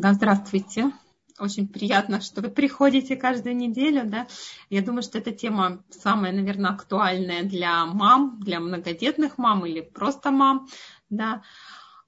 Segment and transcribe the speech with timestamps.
[0.00, 0.92] Да, здравствуйте.
[1.38, 4.08] Очень приятно, что вы приходите каждую неделю.
[4.08, 4.28] Да?
[4.70, 10.30] Я думаю, что эта тема самая, наверное, актуальная для мам, для многодетных мам или просто
[10.30, 10.68] мам.
[11.10, 11.42] Да?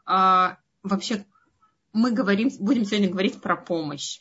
[0.06, 1.26] А, вообще,
[1.92, 4.20] мы говорим, будем сегодня говорить про помощь.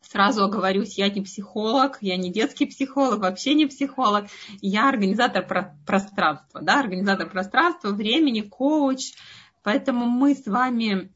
[0.00, 4.26] Сразу оговорюсь, я не психолог, я не детский психолог, вообще не психолог.
[4.60, 9.12] Я организатор про- пространства, да, организатор пространства, времени, коуч.
[9.62, 11.12] Поэтому мы с вами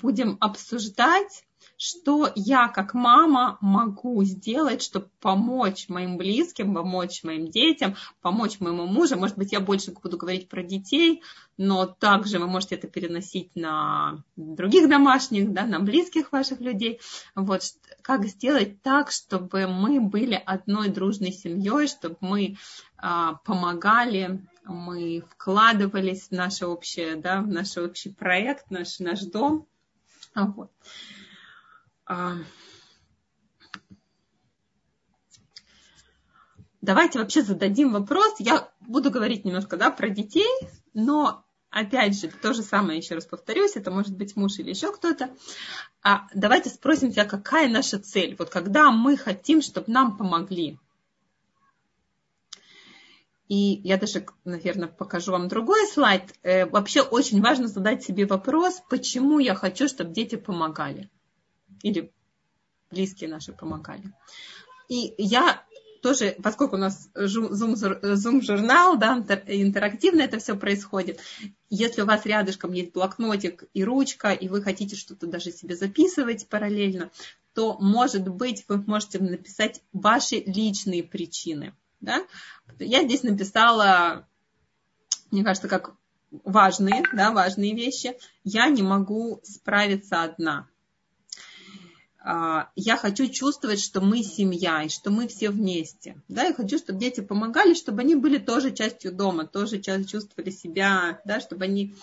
[0.00, 1.44] будем обсуждать,
[1.76, 8.86] что я как мама могу сделать, чтобы помочь моим близким, помочь моим детям, помочь моему
[8.86, 9.16] мужу.
[9.16, 11.22] Может быть, я больше буду говорить про детей,
[11.56, 17.00] но также вы можете это переносить на других домашних, да, на близких ваших людей.
[17.34, 17.62] Вот
[18.02, 22.56] как сделать так, чтобы мы были одной дружной семьей, чтобы мы
[22.96, 29.66] а, помогали мы вкладывались в наше общее, да, в наш общий проект, наш, наш дом.
[30.34, 30.70] Вот.
[32.06, 32.36] А,
[36.80, 38.36] давайте вообще зададим вопрос.
[38.38, 40.50] Я буду говорить немножко да, про детей,
[40.94, 44.92] но опять же, то же самое, еще раз повторюсь, это может быть муж или еще
[44.92, 45.30] кто-то.
[46.02, 48.36] А давайте спросим себя, какая наша цель?
[48.38, 50.78] Вот когда мы хотим, чтобы нам помогли,
[53.52, 56.22] и я даже, наверное, покажу вам другой слайд.
[56.42, 61.10] Э, вообще очень важно задать себе вопрос, почему я хочу, чтобы дети помогали.
[61.82, 62.10] Или
[62.90, 64.04] близкие наши помогали.
[64.88, 65.62] И я
[66.00, 71.20] тоже, поскольку у нас Zoom-журнал, да, интерактивно это все происходит,
[71.68, 76.48] если у вас рядышком есть блокнотик и ручка, и вы хотите что-то даже себе записывать
[76.48, 77.10] параллельно,
[77.52, 82.26] то, может быть, вы можете написать ваши личные причины– да,
[82.78, 84.26] я здесь написала,
[85.30, 85.94] мне кажется, как
[86.44, 88.16] важные, да, важные вещи.
[88.44, 90.66] Я не могу справиться одна.
[92.24, 96.16] А, я хочу чувствовать, что мы семья, и что мы все вместе.
[96.28, 101.20] Да, я хочу, чтобы дети помогали, чтобы они были тоже частью дома, тоже чувствовали себя,
[101.24, 101.94] да, чтобы они,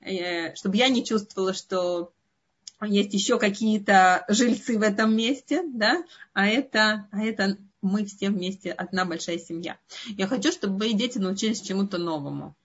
[0.00, 2.12] э, чтобы я не чувствовала, что
[2.82, 8.72] есть еще какие-то жильцы в этом месте, да, а это, а это мы все вместе
[8.72, 9.78] одна большая семья.
[10.08, 12.56] Я хочу, чтобы мои дети научились чему-то новому.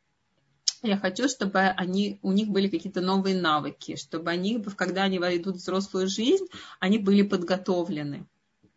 [0.82, 5.56] Я хочу, чтобы они, у них были какие-то новые навыки, чтобы они, когда они войдут
[5.56, 6.46] в взрослую жизнь,
[6.80, 8.26] они были подготовлены.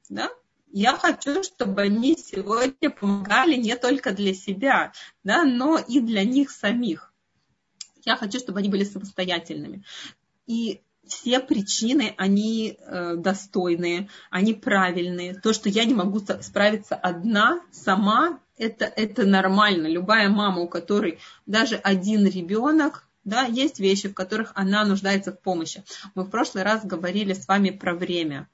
[0.09, 0.31] Да?
[0.71, 4.93] Я хочу, чтобы они сегодня помогали не только для себя,
[5.25, 7.13] да, но и для них самих.
[8.05, 9.85] Я хочу, чтобы они были самостоятельными.
[10.47, 15.35] И все причины, они э, достойные, они правильные.
[15.35, 19.87] То, что я не могу справиться одна, сама, это, это нормально.
[19.87, 25.41] Любая мама, у которой даже один ребенок, да, есть вещи, в которых она нуждается в
[25.41, 25.85] помощи.
[26.15, 28.49] Мы в прошлый раз говорили с вами про время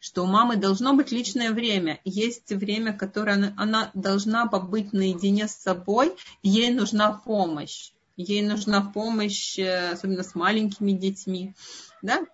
[0.00, 2.00] что у мамы должно быть личное время.
[2.04, 7.92] Есть время, которое она, она должна побыть наедине с собой, ей нужна помощь.
[8.16, 11.54] Ей нужна помощь, э, особенно с маленькими детьми
[12.02, 12.26] да,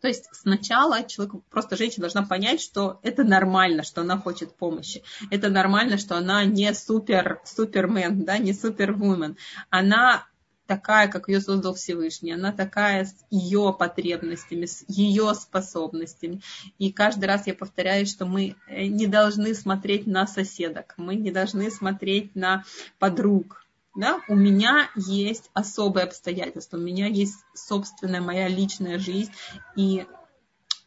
[0.00, 5.02] то есть сначала человек, просто женщина должна понять, что это нормально, что она хочет помощи.
[5.30, 9.36] Это нормально, что она не супер, супермен, да, не супервумен.
[9.70, 10.26] Она
[10.66, 12.32] такая, как ее создал Всевышний.
[12.32, 16.42] Она такая с ее потребностями, с ее способностями.
[16.78, 21.32] И каждый раз я повторяю, что мы э, не должны смотреть на соседок, мы не
[21.32, 22.64] должны смотреть на
[22.98, 23.64] подруг,
[23.94, 29.32] да, у меня есть особые обстоятельства, у меня есть собственная моя личная жизнь,
[29.76, 30.06] и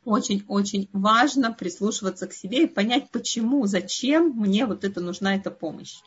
[0.04, 6.00] очень-очень важно прислушиваться к себе и понять, почему, зачем мне вот это нужна эта помощь.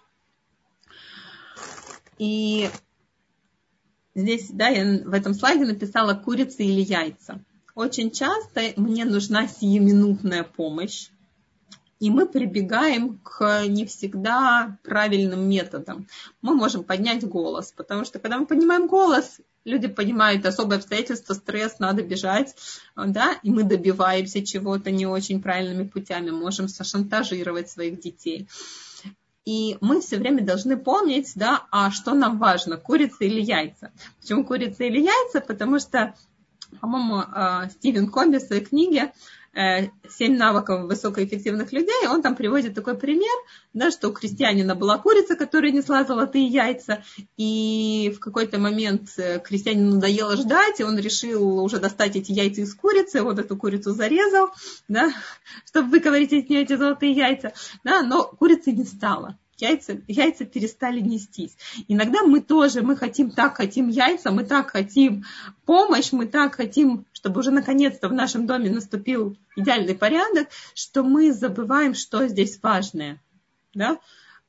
[2.18, 2.70] И
[4.14, 7.44] здесь, да, я в этом слайде написала курица или яйца.
[7.74, 11.08] Очень часто мне нужна сиюминутная помощь,
[12.00, 16.06] и мы прибегаем к не всегда правильным методам.
[16.42, 21.78] Мы можем поднять голос, потому что когда мы поднимаем голос, люди понимают особые обстоятельства, стресс,
[21.78, 22.54] надо бежать,
[22.96, 28.48] да, и мы добиваемся чего-то не очень правильными путями, можем шантажировать своих детей.
[29.44, 33.92] И мы все время должны помнить, да, а что нам важно, курица или яйца.
[34.20, 35.40] Почему курица или яйца?
[35.40, 36.14] Потому что,
[36.80, 42.74] по-моему, а, Стивен Коби в своей книге Э, семь навыков высокоэффективных людей, он там приводит
[42.74, 43.34] такой пример,
[43.72, 47.04] да, что у крестьянина была курица, которая несла золотые яйца,
[47.36, 52.62] и в какой-то момент э, крестьянину надоело ждать, и он решил уже достать эти яйца
[52.62, 54.50] из курицы, вот эту курицу зарезал,
[54.88, 55.12] да,
[55.66, 57.52] чтобы выковырить из нее эти золотые яйца,
[57.84, 59.38] да, но курицы не стало.
[59.58, 61.56] Яйца, яйца перестали нестись.
[61.88, 65.24] Иногда мы тоже, мы хотим так, хотим яйца, мы так хотим
[65.64, 71.32] помощь, мы так хотим, чтобы уже наконец-то в нашем доме наступил идеальный порядок, что мы
[71.32, 73.22] забываем, что здесь важное.
[73.74, 73.98] Да?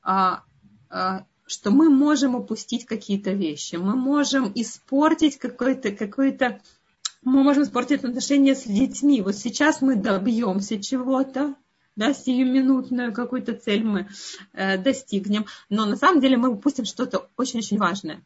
[0.02, 0.44] А,
[0.88, 6.60] а, что мы можем упустить какие-то вещи, мы можем испортить какой-то, какой-то,
[7.22, 9.22] мы можем испортить отношения с детьми.
[9.22, 11.54] Вот сейчас мы добьемся чего-то,
[11.96, 14.08] да, сиюминутную какую-то цель мы
[14.52, 18.22] э, достигнем, но на самом деле мы упустим что-то очень-очень важное.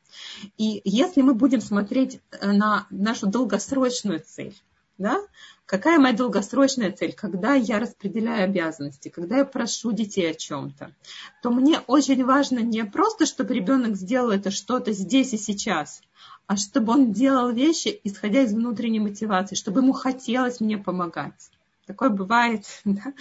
[0.58, 4.54] И если мы будем смотреть э, на нашу долгосрочную цель,
[4.98, 5.18] да,
[5.64, 10.94] какая моя долгосрочная цель, когда я распределяю обязанности, когда я прошу детей о чем-то,
[11.42, 16.02] то мне очень важно не просто, чтобы ребенок сделал это что-то здесь и сейчас,
[16.46, 21.50] а чтобы он делал вещи, исходя из внутренней мотивации, чтобы ему хотелось мне помогать.
[21.90, 22.66] Такое бывает.
[22.84, 23.12] Да?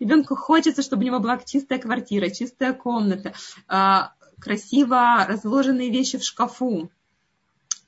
[0.00, 3.32] Ребенку хочется, чтобы у него была чистая квартира, чистая комната,
[3.66, 6.90] а, красиво разложенные вещи в шкафу,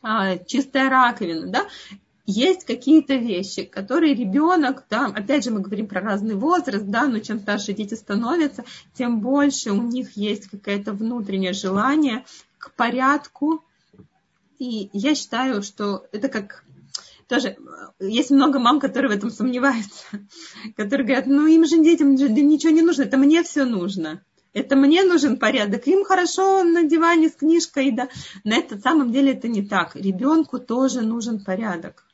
[0.02, 1.46] а, чистая раковина.
[1.48, 1.66] Да?
[2.24, 7.18] Есть какие-то вещи, которые ребенок, да, опять же мы говорим про разный возраст, да, но
[7.18, 8.64] чем старше дети становятся,
[8.94, 12.24] тем больше у них есть какое-то внутреннее желание
[12.56, 13.62] к порядку.
[14.58, 16.64] И я считаю, что это как
[17.30, 17.56] тоже
[18.00, 20.04] есть много мам, которые в этом сомневаются,
[20.76, 24.24] которые говорят, ну им же детям же ничего не нужно, это мне все нужно.
[24.52, 28.08] Это мне нужен порядок, им хорошо на диване с книжкой, да.
[28.42, 29.94] На это самом деле это не так.
[29.94, 32.04] Ребенку тоже нужен порядок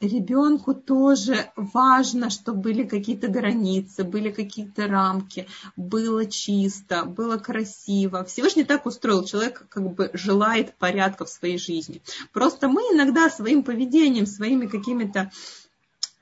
[0.00, 8.24] ребенку тоже важно, чтобы были какие-то границы, были какие-то рамки, было чисто, было красиво.
[8.24, 12.02] Всевышний так устроил, человек как бы желает порядка в своей жизни.
[12.32, 15.30] Просто мы иногда своим поведением, своими какими-то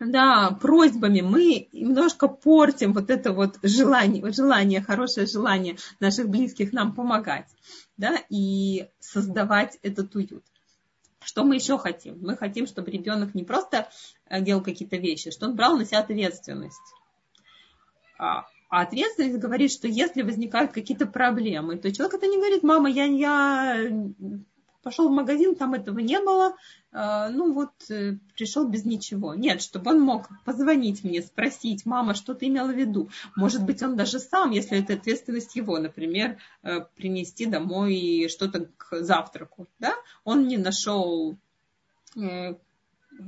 [0.01, 6.95] да, просьбами мы немножко портим вот это вот желание, желание, хорошее желание наших близких нам
[6.95, 7.49] помогать,
[7.97, 10.45] да, и создавать этот уют.
[11.25, 12.19] Что мы еще хотим?
[12.21, 13.89] Мы хотим, чтобы ребенок не просто
[14.27, 16.95] э, делал какие-то вещи, что он брал на себя ответственность.
[18.19, 22.91] А, а ответственность говорит, что если возникают какие-то проблемы, то человек это не говорит, мама,
[22.91, 23.91] я, я
[24.83, 26.55] пошел в магазин, там этого не было,
[26.91, 29.35] а, ну вот э, пришел без ничего.
[29.35, 33.11] Нет, чтобы он мог позвонить мне, спросить, мама, что ты имела в виду.
[33.37, 39.03] Может быть, он даже сам, если это ответственность его, например, э, принести домой что-то к
[39.03, 39.67] завтраку.
[39.79, 39.95] Да?
[40.25, 41.37] Он не нашел
[42.17, 42.55] э,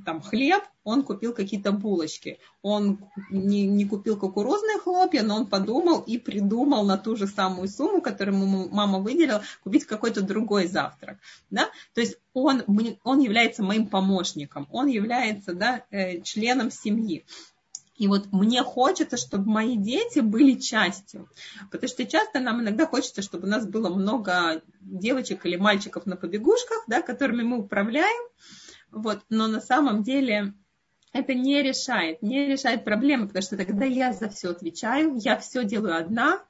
[0.04, 2.38] там хлеб, он купил какие-то булочки.
[2.62, 2.98] Он
[3.30, 8.00] не, не купил кукурузные хлопья, но он подумал и придумал на ту же самую сумму,
[8.00, 11.18] которую ему мама выделила, купить какой-то другой завтрак.
[11.50, 11.68] Да?
[11.94, 12.62] То есть он,
[13.04, 17.24] он является моим помощником, он является да, э, членом семьи.
[18.00, 21.28] И вот мне хочется, чтобы мои дети были частью.
[21.70, 26.16] Потому что часто нам иногда хочется, чтобы у нас было много девочек или мальчиков на
[26.16, 28.22] побегушках, да, которыми мы управляем.
[28.90, 30.54] Вот, но на самом деле
[31.12, 35.64] это не решает, не решает проблемы, потому что тогда я за все отвечаю, я все
[35.64, 36.44] делаю одна,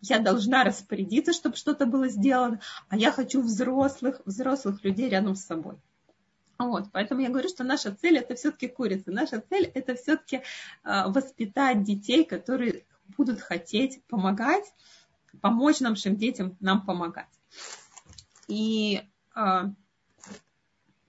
[0.00, 5.44] я должна распорядиться, чтобы что-то было сделано, а я хочу взрослых, взрослых людей рядом с
[5.44, 5.76] собой.
[6.58, 9.10] Вот, поэтому я говорю, что наша цель это все-таки курица.
[9.10, 10.42] Наша цель это все-таки э,
[11.08, 12.84] воспитать детей, которые
[13.16, 14.72] будут хотеть помогать,
[15.40, 17.28] помочь нашим детям нам помогать.
[18.46, 19.02] И
[19.34, 19.62] э,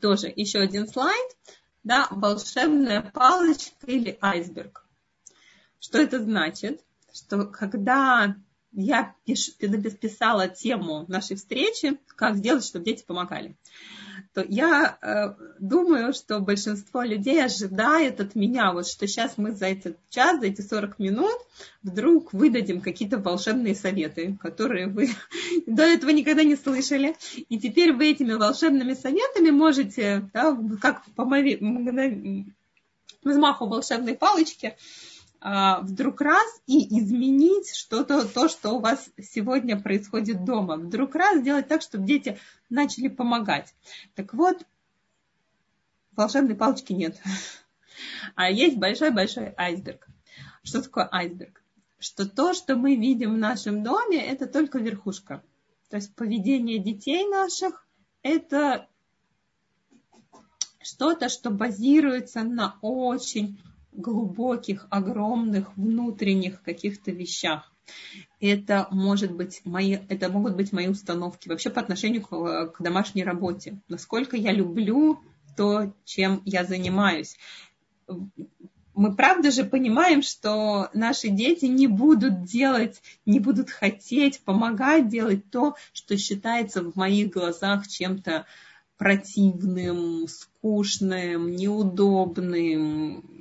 [0.05, 1.35] тоже еще один слайд,
[1.83, 4.85] да, волшебная палочка или айсберг.
[5.79, 6.83] Что это значит?
[7.11, 8.35] Что когда
[8.71, 13.55] я пиш, писала тему нашей встречи, как сделать, чтобы дети помогали
[14.35, 19.67] то я э, думаю, что большинство людей ожидает от меня, вот что сейчас мы за
[19.67, 21.37] этот час, за эти 40 минут
[21.83, 25.11] вдруг выдадим какие-то волшебные советы, которые вы
[25.65, 27.15] до этого никогда не слышали.
[27.47, 31.23] И теперь вы этими волшебными советами можете, да, как по
[33.23, 34.75] взмаху волшебной палочки,
[35.41, 40.77] вдруг раз и изменить что-то, то, что у вас сегодня происходит дома.
[40.77, 42.39] Вдруг раз сделать так, чтобы дети
[42.69, 43.73] начали помогать.
[44.15, 44.63] Так вот,
[46.15, 47.21] волшебной палочки нет.
[48.35, 50.07] А есть большой-большой айсберг.
[50.63, 51.63] Что такое айсберг?
[51.97, 55.41] Что то, что мы видим в нашем доме, это только верхушка.
[55.89, 57.87] То есть поведение детей наших–
[58.21, 58.89] это
[60.81, 63.61] что-то, что базируется на очень
[63.97, 67.71] глубоких, огромных внутренних каких-то вещах.
[68.39, 73.23] Это, может быть мои, это могут быть мои установки вообще по отношению к, к домашней
[73.23, 73.79] работе.
[73.87, 75.19] Насколько я люблю
[75.55, 77.37] то, чем я занимаюсь.
[78.93, 85.49] мы правда же понимаем, что наши дети не будут делать, не будут хотеть помогать делать
[85.49, 88.45] то, что считается в моих глазах чем-то
[88.97, 93.34] противным, скучным, неудобным,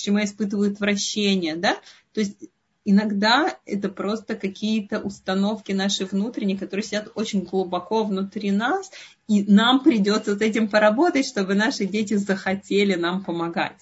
[0.00, 1.76] к чему я испытываю отвращение, да?
[2.14, 2.36] То есть
[2.84, 8.90] иногда это просто какие-то установки наши внутренние, которые сидят очень глубоко внутри нас,
[9.28, 13.76] и нам придется с этим поработать, чтобы наши дети захотели нам помогать.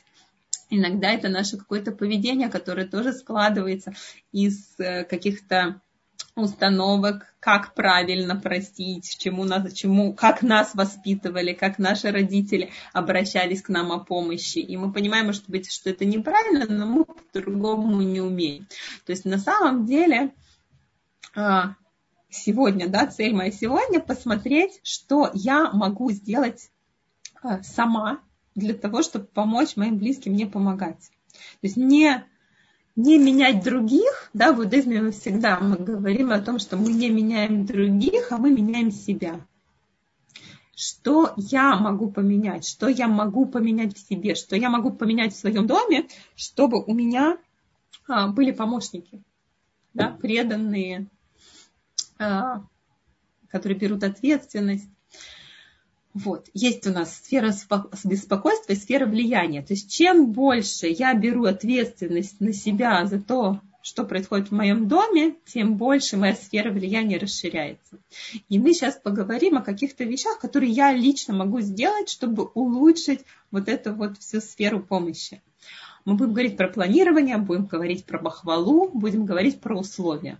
[0.70, 3.94] Иногда это наше какое-то поведение, которое тоже складывается
[4.32, 5.80] из э, каких-то
[6.42, 13.68] установок, как правильно простить, чему нас, чему, как нас воспитывали, как наши родители обращались к
[13.68, 14.58] нам о помощи.
[14.58, 18.66] И мы понимаем, может быть, что это неправильно, но мы по-другому не умеем.
[19.06, 20.32] То есть на самом деле
[21.34, 21.74] а,
[22.30, 26.70] сегодня, да, цель моя сегодня посмотреть, что я могу сделать
[27.42, 28.20] а, сама
[28.54, 31.10] для того, чтобы помочь моим близким мне помогать.
[31.32, 32.24] То есть не
[32.98, 37.08] не менять других, да, в буддизме мы всегда мы говорим о том, что мы не
[37.10, 39.40] меняем других, а мы меняем себя.
[40.74, 45.38] Что я могу поменять, что я могу поменять в себе, что я могу поменять в
[45.38, 47.38] своем доме, чтобы у меня
[48.08, 49.22] а, были помощники,
[49.94, 51.06] да, преданные,
[52.18, 52.64] а,
[53.48, 54.88] которые берут ответственность,
[56.18, 56.48] вот.
[56.52, 57.52] Есть у нас сфера
[58.04, 59.62] беспокойства и сфера влияния.
[59.62, 64.88] То есть чем больше я беру ответственность на себя за то, что происходит в моем
[64.88, 67.98] доме, тем больше моя сфера влияния расширяется.
[68.48, 73.20] И мы сейчас поговорим о каких-то вещах, которые я лично могу сделать, чтобы улучшить
[73.50, 75.40] вот эту вот всю сферу помощи.
[76.04, 80.38] Мы будем говорить про планирование, будем говорить про бахвалу, будем говорить про условия.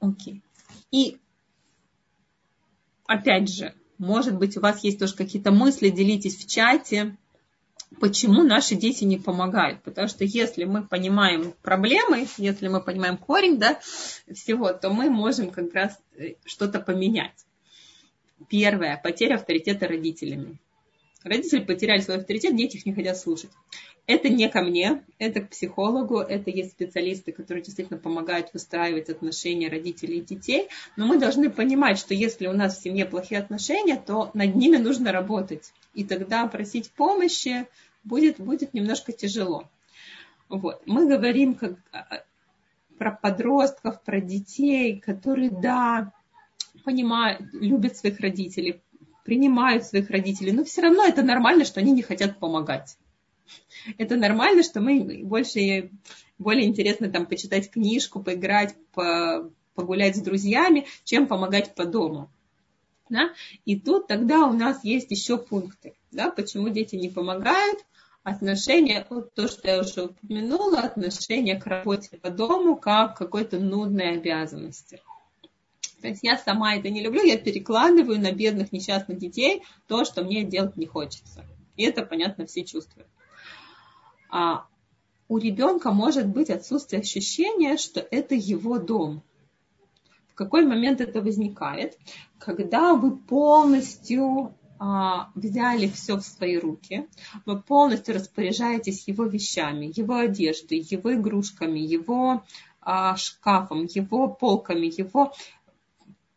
[0.00, 0.42] Окей.
[0.90, 1.18] И
[3.06, 7.16] опять же, может быть, у вас есть тоже какие-то мысли, делитесь в чате,
[8.00, 9.82] почему наши дети не помогают.
[9.82, 13.80] Потому что если мы понимаем проблемы, если мы понимаем корень да,
[14.32, 17.46] всего, то мы можем как раз э, что-то поменять.
[18.48, 20.58] Первое, потеря авторитета родителями.
[21.22, 23.50] Родители потеряли свой авторитет, дети их не хотят слушать.
[24.06, 29.68] Это не ко мне, это к психологу, это есть специалисты, которые действительно помогают выстраивать отношения
[29.68, 30.68] родителей и детей.
[30.96, 34.76] Но мы должны понимать, что если у нас в семье плохие отношения, то над ними
[34.76, 35.72] нужно работать.
[35.94, 37.68] И тогда просить помощи
[38.02, 39.68] будет, будет немножко тяжело.
[40.48, 40.82] Вот.
[40.84, 42.24] Мы говорим как, а,
[42.98, 46.12] про подростков, про детей, которые, да,
[46.84, 48.80] понимают, любят своих родителей,
[49.24, 52.96] принимают своих родителей, но все равно это нормально, что они не хотят помогать
[53.98, 55.90] это нормально, что мы больше,
[56.38, 62.30] более интересно там почитать книжку, поиграть, по, погулять с друзьями, чем помогать по дому.
[63.08, 63.30] Да?
[63.64, 67.84] И тут тогда у нас есть еще пункты, да, почему дети не помогают,
[68.22, 74.16] отношение, вот то, что я уже упомянула, отношение к работе по дому как какой-то нудной
[74.16, 75.00] обязанности.
[76.00, 80.22] То есть я сама это не люблю, я перекладываю на бедных несчастных детей то, что
[80.22, 81.44] мне делать не хочется.
[81.76, 83.08] И это, понятно, все чувствуют
[84.32, 84.66] а
[85.28, 89.22] у ребенка может быть отсутствие ощущения, что это его дом.
[90.28, 91.98] В какой момент это возникает?
[92.38, 97.06] Когда вы полностью а, взяли все в свои руки,
[97.44, 102.42] вы полностью распоряжаетесь его вещами, его одеждой, его игрушками, его
[102.80, 105.34] а, шкафом, его полками, его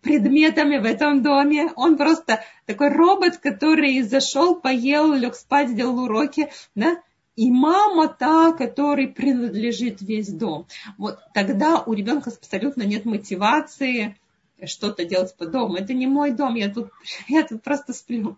[0.02, 1.72] предметами в этом доме.
[1.78, 7.02] Он просто такой робот, который зашел, поел, лег спать, сделал уроки, да,
[7.36, 10.68] и мама та, которой принадлежит весь дом.
[10.98, 14.18] Вот тогда у ребенка абсолютно нет мотивации
[14.64, 15.76] что-то делать по дому.
[15.76, 16.92] Это не мой дом, я тут,
[17.28, 18.38] я тут просто сплю.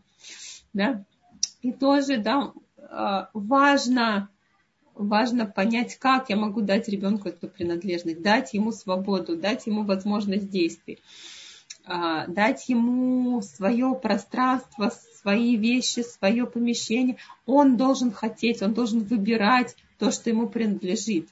[0.73, 1.03] Да?
[1.61, 2.53] И тоже да,
[2.89, 4.29] а, важно,
[4.95, 10.49] важно понять, как я могу дать ребенку эту принадлежность, дать ему свободу, дать ему возможность
[10.49, 10.99] действий.
[11.85, 17.17] А, дать ему свое пространство, свои вещи, свое помещение.
[17.45, 21.27] Он должен хотеть, он должен выбирать то, что ему принадлежит.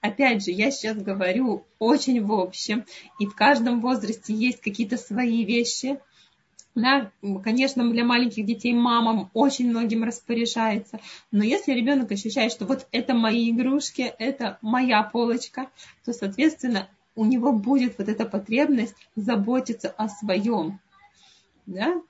[0.00, 2.84] Опять же, я сейчас говорю очень в общем,
[3.18, 5.98] и в каждом возрасте есть какие-то свои вещи.
[6.74, 7.10] Да,
[7.42, 11.00] конечно, для маленьких детей мамам очень многим распоряжается,
[11.32, 15.70] но если ребенок ощущает, что вот это мои игрушки, это моя полочка,
[16.04, 20.78] то, соответственно, у него будет вот эта потребность заботиться о своем.
[21.66, 22.00] Да?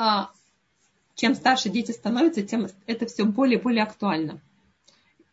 [0.00, 0.30] А
[1.16, 4.40] чем старше дети становятся, тем это все более и более актуально.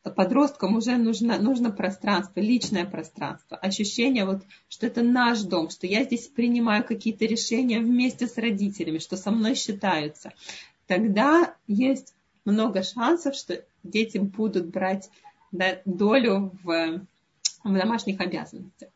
[0.02, 6.04] Подросткам уже нужно, нужно пространство, личное пространство, ощущение, вот, что это наш дом, что я
[6.04, 10.34] здесь принимаю какие-то решения вместе с родителями, что со мной считаются.
[10.88, 15.12] Тогда есть много шансов, что дети будут брать
[15.52, 17.06] да, долю в,
[17.64, 18.90] в домашних обязанностях.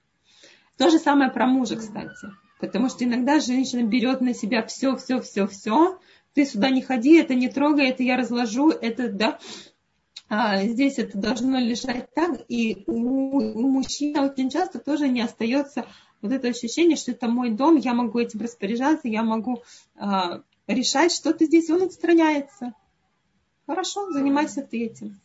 [0.77, 2.27] То же самое про мужа, кстати.
[2.59, 5.97] Потому что иногда женщина берет на себя все, все, все, все.
[6.33, 9.39] Ты сюда не ходи, это не трогай, это я разложу, это, да,
[10.27, 12.41] а, здесь это должно лежать так.
[12.47, 15.85] И у, у мужчин очень часто тоже не остается
[16.21, 19.63] вот это ощущение, что это мой дом, я могу этим распоряжаться, я могу
[19.95, 22.73] а, решать, что ты здесь, он отстраняется.
[23.65, 25.19] Хорошо, занимайся ты этим.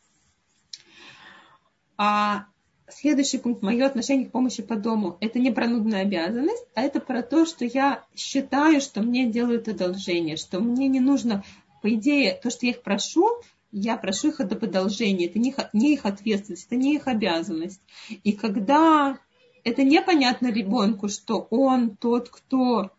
[1.96, 2.46] А
[2.88, 7.00] следующий пункт, мое отношение к помощи по дому, это не про нудную обязанность, а это
[7.00, 11.44] про то, что я считаю, что мне делают одолжение, что мне не нужно,
[11.82, 13.28] по идее, то, что я их прошу,
[13.72, 17.80] я прошу их об одолжении, это не их, не их ответственность, это не их обязанность.
[18.22, 19.18] И когда
[19.64, 22.90] это непонятно ребенку, что он тот, кто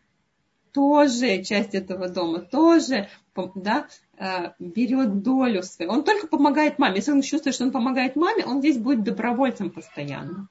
[0.75, 3.09] тоже часть этого дома, тоже
[3.55, 5.89] да, э, берет долю свою.
[5.89, 6.97] Он только помогает маме.
[6.97, 10.49] Если он чувствует, что он помогает маме, он здесь будет добровольцем постоянно.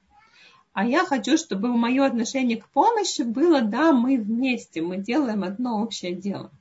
[0.73, 5.81] А я хочу, чтобы мое отношение к помощи было, да, мы вместе, мы делаем одно
[5.81, 6.51] общее дело.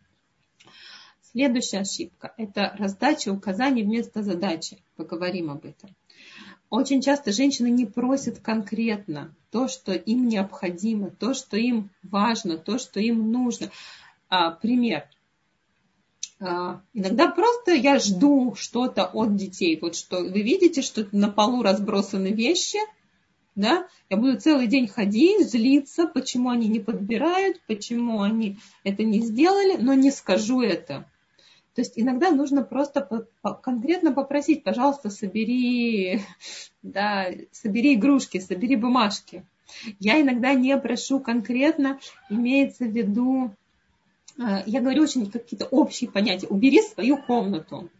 [1.32, 4.78] Следующая ошибка– это раздача указаний вместо задачи.
[4.96, 5.90] Поговорим об этом.
[6.74, 12.78] Очень часто женщины не просят конкретно то, что им необходимо, то, что им важно, то,
[12.78, 13.70] что им нужно.
[14.28, 15.04] А, пример.
[16.40, 19.78] А, иногда просто я жду что-то от детей.
[19.80, 22.78] Вот что вы видите, что на полу разбросаны вещи,
[23.54, 29.20] да, я буду целый день ходить, злиться, почему они не подбирают, почему они это не
[29.20, 31.08] сделали, но не скажу это.
[31.74, 33.26] То есть иногда нужно просто
[33.62, 36.20] конкретно попросить, пожалуйста, собери,
[36.82, 39.44] да, собери игрушки, собери бумажки.
[39.98, 41.98] Я иногда не прошу конкретно,
[42.30, 43.50] имеется в виду,
[44.38, 46.46] э, я говорю очень какие-то общие понятия.
[46.46, 47.90] Убери свою комнату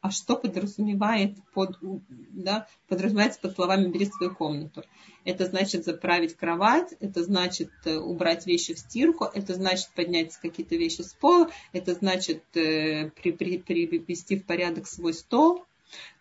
[0.00, 4.84] а что подразумевает под, да, подразумевается под словами «бери свою комнату».
[5.24, 10.76] Это значит заправить кровать, это значит э, убрать вещи в стирку, это значит поднять какие-то
[10.76, 15.64] вещи с пола, это значит э, при, при, привести в порядок свой стол.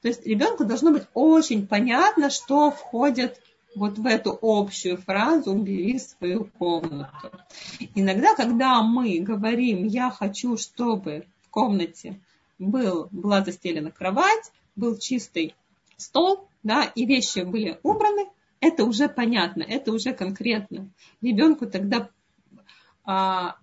[0.01, 3.39] То есть ребенку должно быть очень понятно, что входит
[3.75, 7.31] вот в эту общую фразу «убери свою комнату».
[7.93, 12.19] Иногда, когда мы говорим «я хочу, чтобы в комнате
[12.59, 15.55] был, была застелена кровать, был чистый
[15.95, 18.27] стол, да, и вещи были убраны,
[18.59, 20.89] это уже понятно, это уже конкретно.
[21.21, 22.09] Ребенку тогда
[23.03, 23.55] а,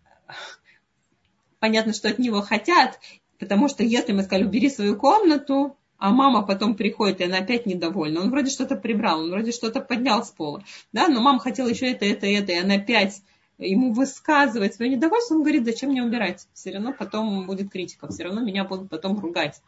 [1.59, 3.01] понятно, что от него хотят,
[3.39, 7.67] потому что если мы сказали, убери свою комнату, а мама потом приходит, и она опять
[7.67, 8.21] недовольна.
[8.21, 11.91] Он вроде что-то прибрал, он вроде что-то поднял с пола, да, но мама хотела еще
[11.91, 13.23] это, это, это, и она опять
[13.67, 16.47] ему высказывать свое недовольство, он говорит, зачем мне убирать?
[16.53, 19.61] Все равно потом будет критика, все равно меня будут потом ругать.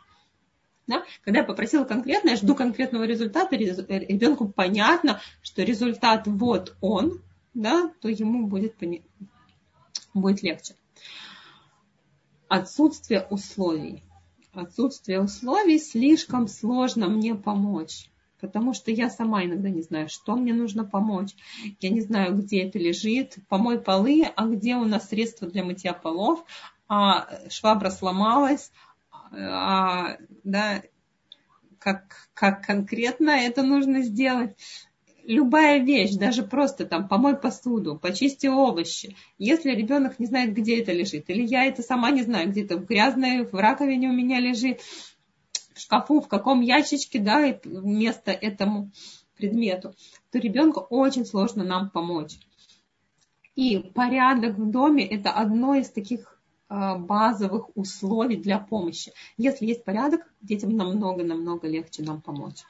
[0.86, 1.04] Да?
[1.24, 7.22] Когда я попросила конкретно, я жду конкретного результата, ребенку понятно, что результат вот он,
[7.54, 8.76] да, то ему будет,
[10.14, 10.74] будет легче.
[12.48, 14.02] Отсутствие условий.
[14.52, 18.08] Отсутствие условий слишком сложно мне помочь
[18.40, 21.34] потому что я сама иногда не знаю, что мне нужно помочь.
[21.80, 25.92] Я не знаю, где это лежит, помой полы, а где у нас средства для мытья
[25.92, 26.44] полов,
[26.88, 28.70] а швабра сломалась,
[29.32, 30.82] а, да,
[31.78, 34.56] как, как конкретно это нужно сделать.
[35.24, 39.16] Любая вещь, даже просто там помой посуду, почисти овощи.
[39.38, 42.86] Если ребенок не знает, где это лежит, или я это сама не знаю, где-то в
[42.86, 44.80] грязной, в раковине у меня лежит,
[45.76, 48.90] в шкафу, в каком ящичке, да, место этому
[49.36, 49.94] предмету,
[50.32, 52.38] то ребенку очень сложно нам помочь.
[53.54, 59.12] И порядок в доме– это одно из таких а, базовых условий для помощи.
[59.36, 62.62] Если есть порядок, детям намного-намного легче нам помочь.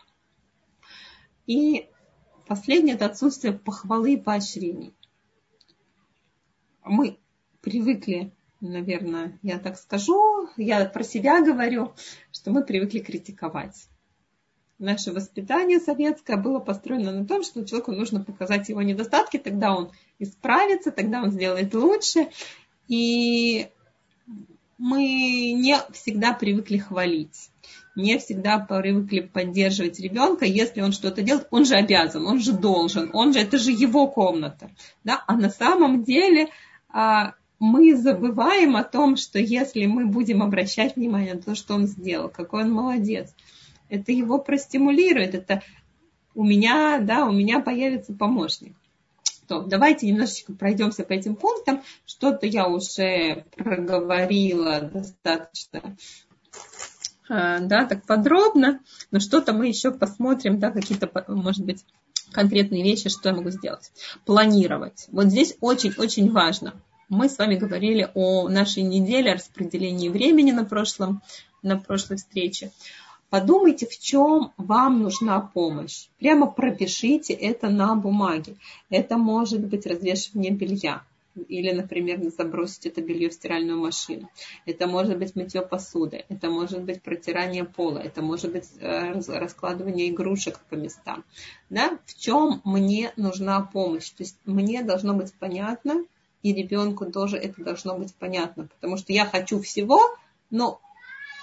[1.46, 1.88] И
[2.48, 4.94] последнее– это отсутствие похвалы и поощрений.
[6.84, 7.18] Мы
[7.60, 11.92] привыкли наверное, я так скажу, я про себя говорю,
[12.32, 13.88] что мы привыкли критиковать.
[14.78, 19.90] Наше воспитание советское было построено на том, что человеку нужно показать его недостатки, тогда он
[20.18, 22.28] исправится, тогда он сделает лучше.
[22.86, 23.68] И
[24.76, 27.50] мы не всегда привыкли хвалить,
[27.94, 33.10] не всегда привыкли поддерживать ребенка, если он что-то делает, он же обязан, он же должен,
[33.14, 34.70] он же, это же его комната.
[35.04, 35.24] Да?
[35.26, 36.48] А на самом деле
[36.90, 41.86] а, мы забываем о том, что если мы будем обращать внимание на то, что он
[41.86, 43.34] сделал, какой он молодец,
[43.88, 45.62] это его простимулирует, это
[46.34, 48.76] у меня, да, у меня появится помощник.
[49.48, 51.82] То, давайте немножечко пройдемся по этим пунктам.
[52.04, 55.96] Что-то я уже проговорила достаточно
[57.28, 58.80] э, да, так подробно,
[59.12, 61.84] но что-то мы еще посмотрим, да, какие-то, может быть,
[62.32, 63.92] конкретные вещи, что я могу сделать.
[64.24, 65.06] Планировать.
[65.12, 66.74] Вот здесь очень-очень важно.
[67.08, 71.22] Мы с вами говорили о нашей неделе, о распределении времени на, прошлом,
[71.62, 72.72] на прошлой встрече.
[73.30, 76.08] Подумайте, в чем вам нужна помощь.
[76.18, 78.56] Прямо пропишите это на бумаге.
[78.90, 81.04] Это может быть развешивание белья.
[81.48, 84.28] Или, например, забросить это белье в стиральную машину.
[84.64, 86.24] Это может быть мытье посуды.
[86.28, 87.98] Это может быть протирание пола.
[87.98, 91.24] Это может быть э, раскладывание игрушек по местам.
[91.70, 91.98] Да?
[92.04, 94.10] В чем мне нужна помощь?
[94.10, 96.04] То есть мне должно быть понятно,
[96.46, 98.68] и ребенку тоже это должно быть понятно.
[98.68, 100.00] Потому что я хочу всего,
[100.50, 100.80] но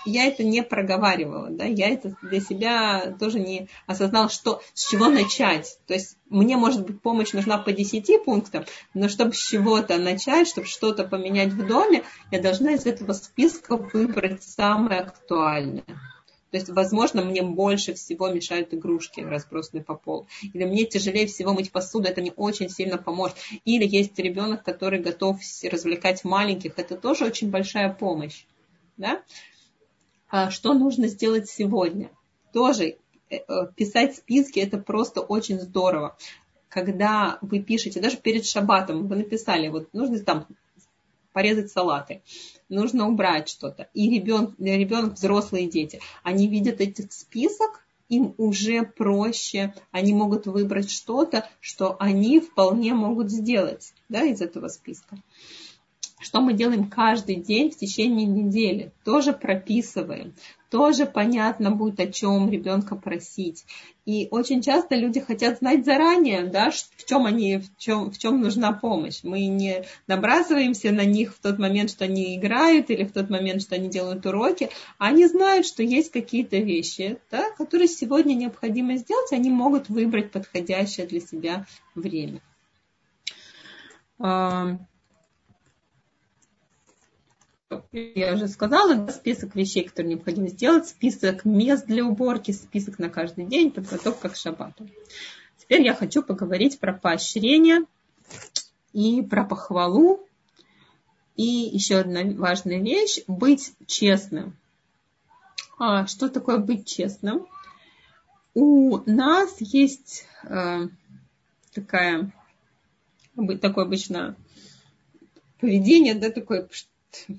[0.05, 5.07] я это не проговаривала, да, я это для себя тоже не осознала, что, с чего
[5.09, 5.77] начать.
[5.87, 10.47] То есть мне, может быть, помощь нужна по 10 пунктам, но чтобы с чего-то начать,
[10.47, 15.83] чтобы что-то поменять в доме, я должна из этого списка выбрать самое актуальное.
[16.53, 20.27] То есть, возможно, мне больше всего мешают игрушки, разбросанные по полу.
[20.53, 23.37] Или мне тяжелее всего мыть посуду, это мне очень сильно поможет.
[23.65, 28.45] Или есть ребенок, который готов развлекать маленьких, это тоже очень большая помощь.
[28.97, 29.23] Да?
[30.29, 32.11] А что нужно сделать сегодня.
[32.53, 32.97] Тоже
[33.31, 36.15] э, э, писать списки это просто очень здорово.
[36.69, 40.45] Когда вы пишете, даже перед шабатом вы написали, вот нужно там
[41.33, 42.21] порезать салаты,
[42.69, 43.89] нужно убрать что-то.
[43.93, 50.91] И ребенок, ребенок, взрослые дети, они видят этот список, им уже проще, они могут выбрать
[50.91, 55.17] что-то, что они вполне могут сделать да, из этого списка
[56.23, 60.33] что мы делаем каждый день в течение недели, тоже прописываем,
[60.71, 63.65] тоже понятно будет, о чем ребенка просить.
[64.05, 68.41] И очень часто люди хотят знать заранее, да, в чем они, в чем, в чем
[68.41, 69.19] нужна помощь.
[69.23, 73.61] Мы не набрасываемся на них в тот момент, что они играют, или в тот момент,
[73.61, 74.69] что они делают уроки.
[74.97, 81.05] Они знают, что есть какие-то вещи, да, которые сегодня необходимо сделать, они могут выбрать подходящее
[81.05, 82.41] для себя время
[87.91, 93.45] я уже сказала, список вещей, которые необходимо сделать, список мест для уборки, список на каждый
[93.45, 94.87] день, подготовка к шабату.
[95.57, 97.85] Теперь я хочу поговорить про поощрение
[98.91, 100.27] и про похвалу.
[101.35, 104.55] И еще одна важная вещь– быть честным.
[105.79, 107.47] А что такое быть честным?
[108.53, 110.87] У нас есть э,
[111.73, 112.31] такая,
[113.61, 114.35] такое обычно
[115.59, 116.67] поведение, да, такое,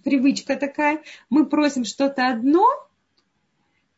[0.05, 1.03] привычка такая.
[1.31, 2.67] Мы просим что-то одно,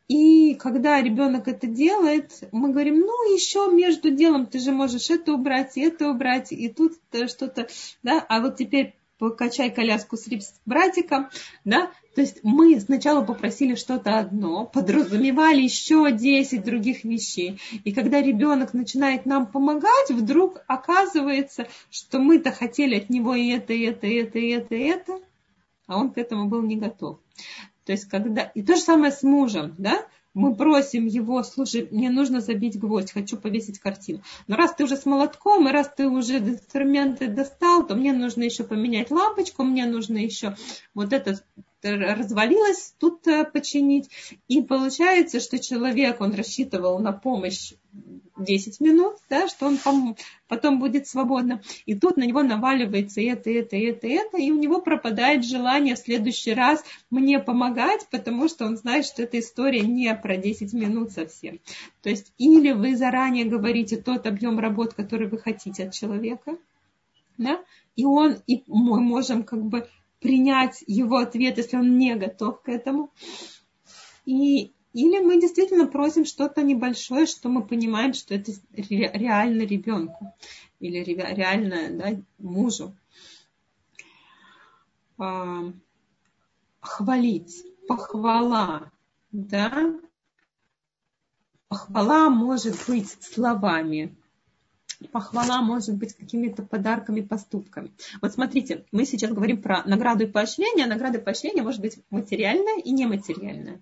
[0.07, 5.33] и когда ребенок это делает, мы говорим, ну, еще между делом ты же можешь это
[5.33, 6.93] убрать, это убрать, и тут
[7.27, 7.67] что-то,
[8.03, 10.27] да, а вот теперь покачай коляску с
[10.65, 11.29] братиком,
[11.65, 17.59] да, то есть мы сначала попросили что-то одно, подразумевали еще 10 других вещей.
[17.83, 23.73] И когда ребенок начинает нам помогать, вдруг оказывается, что мы-то хотели от него и это,
[23.73, 25.19] и это, и это, и это, и это,
[25.87, 27.19] а он к этому был не готов.
[27.85, 28.43] То есть, когда...
[28.43, 30.05] И то же самое с мужем, да?
[30.33, 34.21] Мы просим его, слушай, мне нужно забить гвоздь, хочу повесить картину.
[34.45, 38.43] Но раз ты уже с молотком, и раз ты уже инструменты достал, то мне нужно
[38.43, 40.55] еще поменять лампочку, мне нужно еще
[40.93, 41.39] вот это
[41.81, 44.09] развалилось тут э, починить.
[44.47, 47.73] И получается, что человек, он рассчитывал на помощь
[48.37, 49.77] 10 минут, да, что он
[50.47, 51.61] потом будет свободно.
[51.85, 55.99] И тут на него наваливается это, это, это, это, и у него пропадает желание в
[55.99, 61.11] следующий раз мне помогать, потому что он знает, что эта история не про 10 минут
[61.11, 61.59] совсем.
[62.01, 66.57] То есть или вы заранее говорите тот объем работ, который вы хотите от человека,
[67.37, 67.59] да,
[67.95, 69.87] и он, и мы можем как бы
[70.19, 73.11] принять его ответ, если он не готов к этому.
[74.25, 80.33] И, или мы действительно просим что-то небольшое, что мы понимаем, что это реально ребенку
[80.79, 82.95] или реально да, мужу.
[85.19, 85.71] А,
[86.79, 88.91] хвалить, похвала,
[89.31, 89.93] да.
[91.67, 94.15] Похвала может быть словами,
[95.11, 97.91] похвала может быть какими-то подарками, поступками.
[98.19, 100.85] Вот смотрите, мы сейчас говорим про награду и поощрение.
[100.85, 103.79] А награда и поощрение может быть материальная и нематериальная.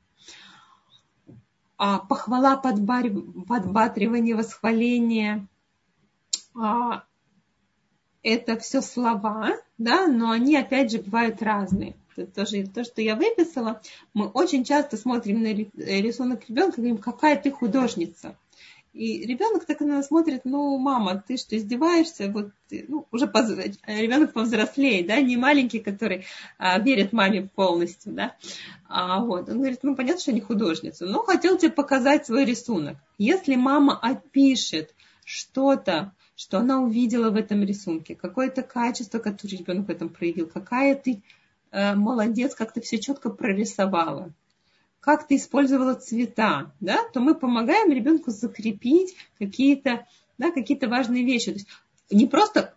[1.78, 5.48] А похвала, подбатривание, восхваление
[6.56, 7.04] а,
[8.24, 11.96] это все слова, да, но они опять же бывают разные.
[12.16, 13.82] Это тоже то, что я выписала.
[14.14, 18.38] Мы очень часто смотрим на рисунок ребенка и говорим, какая ты художница
[18.96, 22.32] И ребенок так на нас смотрит, ну, мама, ты что, издеваешься?
[22.32, 23.50] Вот, ну, уже поз...
[23.86, 26.26] ребенок повзрослее, да, не маленький, который
[26.58, 28.38] а, верит маме полностью, да.
[28.88, 32.96] А, вот, он говорит, ну, понятно, что не художница, но хотел тебе показать свой рисунок.
[33.18, 39.92] Если мама опишет что-то, что она увидела в этом рисунке, какое-то качество, которое ребенок в
[39.92, 41.22] этом проявил, какая ты
[41.72, 44.32] э, молодец, как ты все четко прорисовала,
[45.06, 50.08] как ты использовала цвета, да, то мы помогаем ребенку закрепить какие-то,
[50.40, 51.52] да, какие-то важные вещи.
[51.52, 51.68] То есть
[52.10, 52.74] не просто,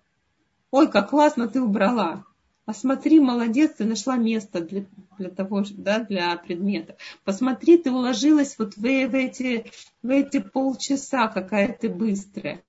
[0.71, 2.27] ой, как классно ты убрала,
[2.67, 4.85] а смотри, молодец, ты нашла место для,
[5.17, 6.99] для того, да, для предмета.
[7.25, 12.63] Посмотри, ты уложилась вот в, в, эти, в эти полчаса, какая ты быстрая.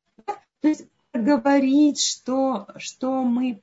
[0.62, 3.60] То есть говорить, что, что мы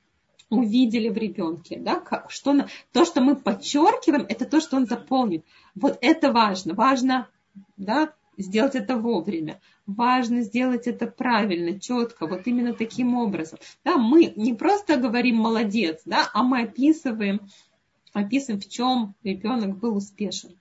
[0.49, 5.45] увидели в ребенке, да, как, что, то, что мы подчеркиваем, это то, что он заполнит.
[5.75, 6.73] Вот это важно.
[6.73, 7.27] Важно
[7.75, 9.59] да, сделать это вовремя.
[9.85, 13.59] Важно сделать это правильно, четко, вот именно таким образом.
[13.83, 17.41] Да, мы не просто говорим молодец, да, а мы описываем,
[18.13, 20.57] описываем, в чем ребенок был успешен.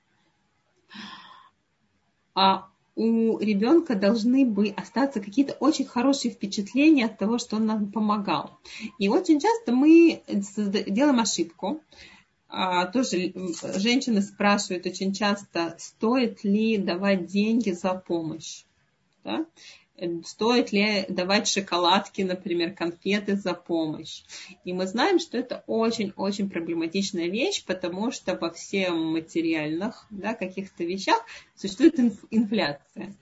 [2.35, 7.93] А у ребенка должны бы остаться какие-то очень хорошие впечатления от того, что он нам
[7.93, 8.59] помогал.
[8.99, 11.83] И очень часто мы делаем ошибку.
[12.49, 13.35] А, тоже
[13.77, 18.65] женщины спрашивают очень часто, стоит ли давать деньги за помощь.
[19.25, 19.45] Да?
[20.25, 24.23] Стоит ли давать шоколадки, например, конфеты за помощь.
[24.65, 30.85] И мы знаем, что это очень-очень проблематичная вещь, потому что во всех материальных да, каких-то
[30.85, 31.99] вещах существует
[32.31, 33.15] инфляция.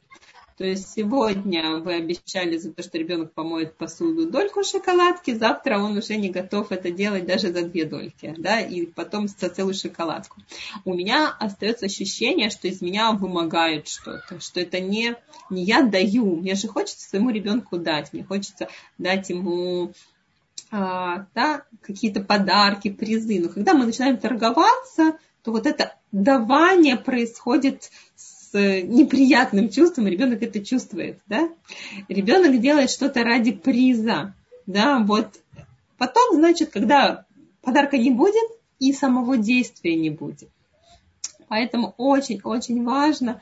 [0.56, 5.96] То есть сегодня вы обещали за то, что ребенок помоет посуду дольку шоколадки, завтра он
[5.96, 10.40] уже не готов это делать даже за две дольки, да, и потом за целую шоколадку.
[10.84, 15.16] У меня остается ощущение, что из меня вымогают что-то, что это не,
[15.50, 19.92] не я даю, мне же хочется своему ребенку дать, мне хочется дать ему
[20.70, 23.40] а, да, какие-то подарки, призы.
[23.40, 27.90] Но когда мы начинаем торговаться, то вот это давание происходит
[28.58, 31.48] неприятным чувством, ребенок это чувствует, да?
[32.08, 34.34] Ребенок делает что-то ради приза,
[34.66, 35.40] да, вот.
[35.98, 37.24] Потом, значит, когда
[37.62, 40.48] подарка не будет, и самого действия не будет.
[41.48, 43.40] Поэтому очень-очень важно,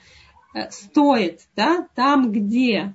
[0.55, 2.95] э, стоит, да, там, где,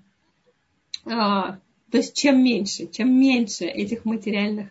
[1.06, 1.60] а,
[1.92, 4.70] то есть чем меньше, чем меньше этих материальных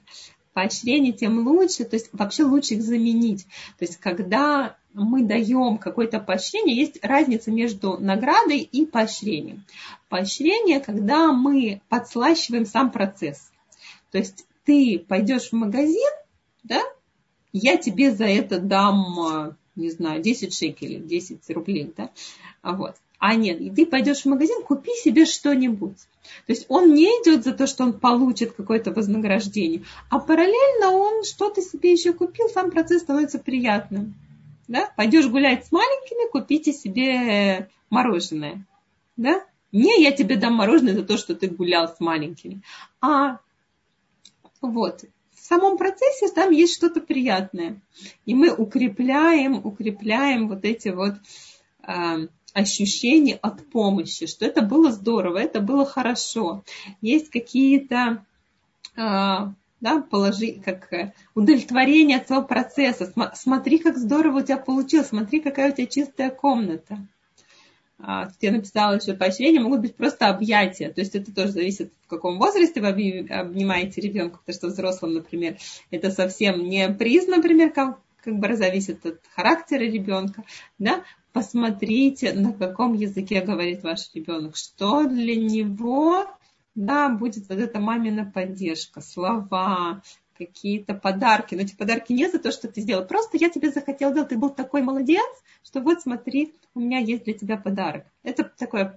[0.53, 3.45] поощрений, тем лучше, то есть вообще лучше их заменить.
[3.79, 9.65] То есть когда мы даем какое-то поощрение, есть разница между наградой и поощрением.
[10.09, 13.51] Поощрение, когда мы подслащиваем сам процесс.
[14.11, 16.11] То есть ты пойдешь в магазин,
[16.65, 16.81] да,
[17.53, 22.11] я тебе за это дам, не знаю, 10 шекелей, 10 рублей, да,
[22.63, 22.97] а вот.
[23.19, 25.97] А нет, и ты пойдешь в магазин, купи себе что-нибудь.
[26.47, 31.25] То есть он не идет за то, что он получит какое-то вознаграждение, а параллельно он
[31.25, 34.15] что-то себе еще купил, сам процесс становится приятным.
[34.69, 34.91] Да?
[34.97, 38.67] Пойдешь гулять с маленькими, купите себе мороженое.
[39.17, 39.45] Да?
[39.73, 42.63] Не я тебе дам мороженое за то, что ты гулял с маленькими.
[43.01, 43.39] А
[44.61, 47.81] вот, в самом процессе там есть что-то приятное.
[48.25, 51.15] И мы укрепляем, укрепляем вот эти вот
[51.87, 56.65] э, ощущения от помощи, что это было здорово, это было хорошо.
[57.03, 58.25] Есть какие-то
[58.97, 59.37] э,
[59.81, 63.13] да, положи, как э, удовлетворение от своего процесса.
[63.35, 66.99] Смотри, как здорово у тебя получилось, смотри, какая у тебя чистая комната.
[67.99, 70.91] А, я написала еще поощрение, могут быть просто объятия.
[70.91, 75.57] То есть это тоже зависит, в каком возрасте вы обнимаете ребенка, потому что взрослым, например,
[75.91, 80.45] это совсем не приз, например, как, как бы зависит от характера ребенка.
[80.79, 81.05] Да?
[81.33, 86.27] Посмотрите, на каком языке говорит ваш ребенок, что для него
[86.77, 90.03] да, будет вот эта мамина поддержка, слова,
[90.39, 91.55] какие-то подарки.
[91.55, 93.07] Но эти подарки не за то, что ты сделал.
[93.07, 95.27] Просто я тебе захотел дать, ты был такой молодец,
[95.65, 98.05] что вот смотри, у меня есть для тебя подарок.
[98.23, 98.91] Это такой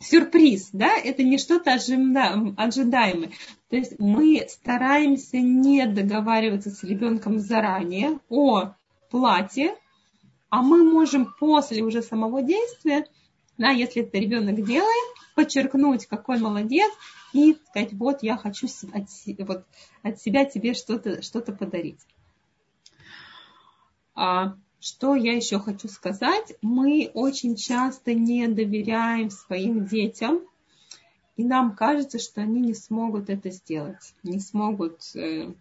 [0.00, 3.30] сюрприз, да, это не что-то ожидаемое.
[3.70, 8.74] То есть мы стараемся не договариваться с ребенком заранее о
[9.10, 9.76] плате,
[10.50, 13.06] а мы можем после уже самого действия,
[13.58, 16.92] да, если это ребенок делает, подчеркнуть, какой молодец,
[17.32, 19.64] и сказать, вот я хочу от, вот,
[20.02, 22.00] от себя тебе что-то что подарить.
[24.14, 26.54] А, что я еще хочу сказать?
[26.62, 30.40] Мы очень часто не доверяем своим детям,
[31.36, 35.52] и нам кажется, что они не смогут это сделать, не смогут э,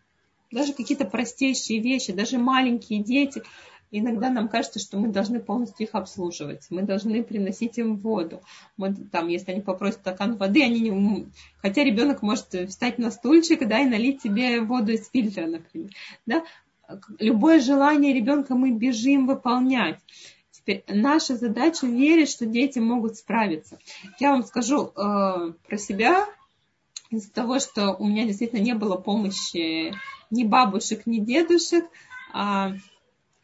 [0.51, 3.41] даже какие-то простейшие вещи, даже маленькие дети,
[3.99, 8.41] иногда нам кажется, что мы должны полностью их обслуживать, мы должны приносить им воду.
[8.75, 11.27] Мы, там, если они попросят стакан воды, они не...
[11.61, 15.91] Хотя ребенок может встать на стульчик да, и налить себе воду из фильтра, например.
[16.25, 16.43] Да?
[17.19, 19.99] Любое желание ребенка мы бежим выполнять.
[20.51, 23.77] Теперь наша задача верить, что дети могут справиться.
[24.19, 26.25] Я вам скажу э, про себя,
[27.09, 29.93] из-за того, что у меня действительно не было помощи
[30.31, 31.85] ни бабушек, ни дедушек,
[32.33, 32.73] а,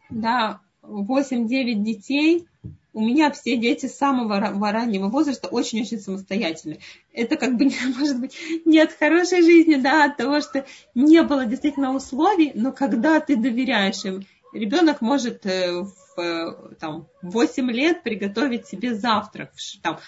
[0.09, 2.47] да, 8-9 детей,
[2.93, 6.79] у меня все дети с самого раннего возраста очень-очень самостоятельные.
[7.13, 11.45] Это как бы, может быть, не от хорошей жизни, да, от того, что не было
[11.45, 15.83] действительно условий, но когда ты доверяешь им, ребенок может э,
[16.15, 19.99] в там, 8 лет приготовить себе завтрак, там,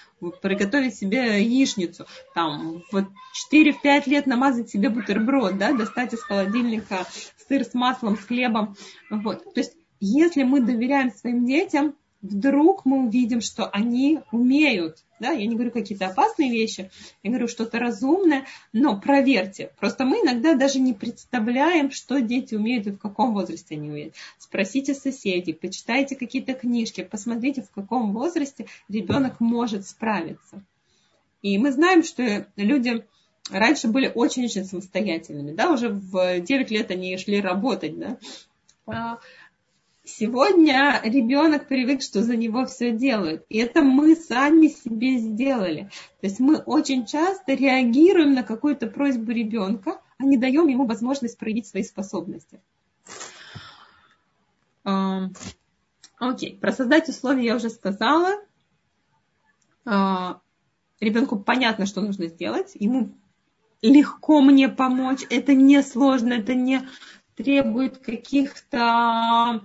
[0.41, 3.07] приготовить себе яичницу, там, в
[3.53, 7.05] 4-5 лет намазать себе бутерброд, да, достать из холодильника
[7.47, 8.75] сыр с маслом, с хлебом.
[9.09, 9.43] Вот.
[9.53, 15.45] То есть, если мы доверяем своим детям, вдруг мы увидим, что они умеют, да, я
[15.45, 16.89] не говорю какие-то опасные вещи,
[17.23, 19.71] я говорю что-то разумное, но проверьте.
[19.79, 24.15] Просто мы иногда даже не представляем, что дети умеют и в каком возрасте они умеют.
[24.39, 30.63] Спросите соседей, почитайте какие-то книжки, посмотрите, в каком возрасте ребенок может справиться.
[31.41, 33.03] И мы знаем, что люди
[33.51, 38.17] раньше были очень-очень самостоятельными, да, уже в 9 лет они шли работать, да,
[38.87, 39.19] а
[40.03, 43.45] Сегодня ребенок привык, что за него все делают.
[43.49, 45.91] И это мы сами себе сделали.
[46.21, 51.37] То есть мы очень часто реагируем на какую-то просьбу ребенка, а не даем ему возможность
[51.37, 52.59] проявить свои способности.
[54.83, 58.31] Окей, про создать условия я уже сказала.
[59.85, 60.41] А,
[60.99, 62.71] ребенку понятно, что нужно сделать.
[62.73, 63.11] Ему
[63.83, 65.25] легко мне помочь.
[65.29, 66.87] Это не сложно, это не
[67.35, 69.61] требует каких-то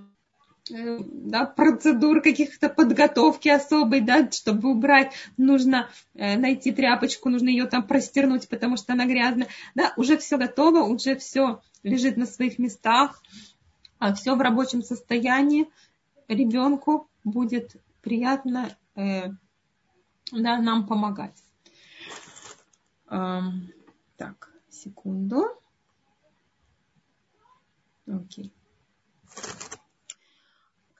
[0.69, 7.87] да, процедур, каких-то подготовки особой, да, чтобы убрать, нужно э, найти тряпочку, нужно ее там
[7.87, 9.49] простернуть, потому что она грязная.
[9.75, 13.23] Да, уже все готово, уже все лежит на своих местах,
[13.99, 15.69] а все в рабочем состоянии.
[16.29, 19.31] Ребенку будет приятно э,
[20.33, 21.43] да, нам помогать.
[23.09, 25.45] Так, секунду.
[28.09, 28.53] Окей.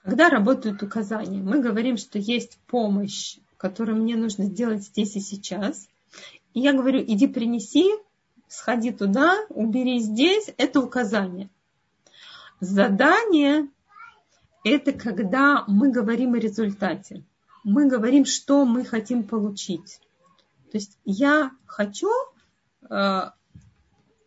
[0.07, 5.89] Когда работают указания, мы говорим, что есть помощь, которую мне нужно сделать здесь и сейчас.
[6.53, 7.91] И я говорю, иди принеси,
[8.47, 11.49] сходи туда, убери здесь, это указание.
[12.61, 13.67] Задание–
[14.63, 17.25] это когда мы говорим о результате.
[17.65, 19.99] Мы говорим, что мы хотим получить.
[20.71, 22.09] То есть я хочу,
[22.89, 23.31] э,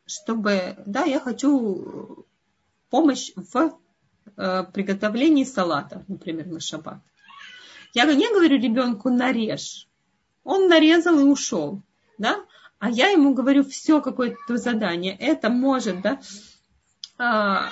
[0.05, 2.27] чтобы, да, я хочу
[2.90, 3.80] помощь в
[4.72, 7.00] приготовлении салата, например, на шаббат.
[7.94, 9.88] Я не говорю ребенку нарежь.
[10.44, 11.83] Он нарезал и ушел.
[12.18, 12.44] Да?
[12.79, 15.16] А я ему говорю все какое-то задание.
[15.16, 16.20] Это может, да,
[17.18, 17.68] а,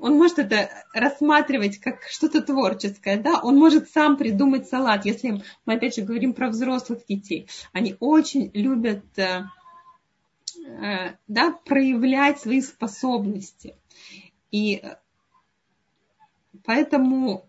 [0.00, 5.74] он может это рассматривать как что-то творческое, да, он может сам придумать салат, если мы
[5.74, 7.48] опять же говорим про взрослых детей.
[7.72, 9.44] Они очень любят э,
[10.66, 13.74] э, да, проявлять свои способности.
[14.50, 14.82] И
[16.64, 17.48] Поэтому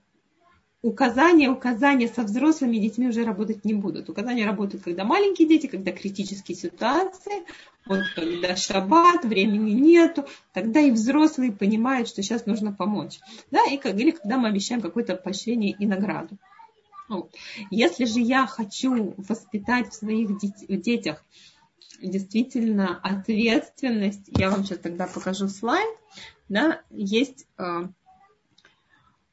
[0.82, 4.10] указания, указания со взрослыми детьми уже работать не будут.
[4.10, 7.44] Указания работают, когда маленькие дети, когда критические ситуации,
[7.86, 13.20] вот когда шаббат, времени нету, тогда и взрослые понимают, что сейчас нужно помочь.
[13.52, 16.38] Да, и, или когда мы обещаем какое-то поощрение и награду.
[17.72, 20.30] Если же я хочу воспитать в своих
[20.82, 21.26] детях
[22.02, 25.90] действительно ответственность, я вам сейчас тогда покажу слайд,
[26.48, 27.48] да, есть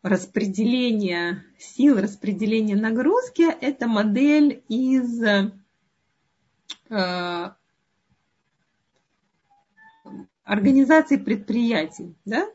[0.06, 5.50] распределения сил, распределения нагрузки, это модель из э,
[10.44, 12.14] организации предприятий.
[12.24, 12.46] Да?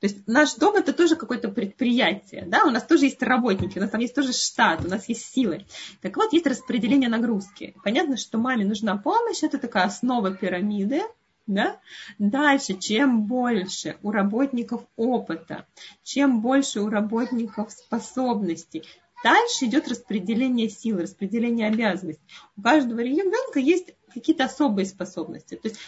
[0.00, 3.80] То есть наш дом это тоже какое-то предприятие, да, у нас тоже есть работники, у
[3.80, 5.66] нас там есть тоже штат, у нас есть силы.
[6.00, 7.74] Так вот, есть распределение нагрузки.
[7.82, 11.02] Понятно, что маме нужна помощь, это такая основа пирамиды,
[11.46, 11.80] да?
[12.18, 15.66] Дальше, чем больше у работников опыта,
[16.02, 18.84] чем больше у работников способностей,
[19.22, 22.24] дальше идет распределение сил, распределение обязанностей.
[22.56, 25.56] У каждого ребенка есть какие-то особые способности.
[25.56, 25.80] То есть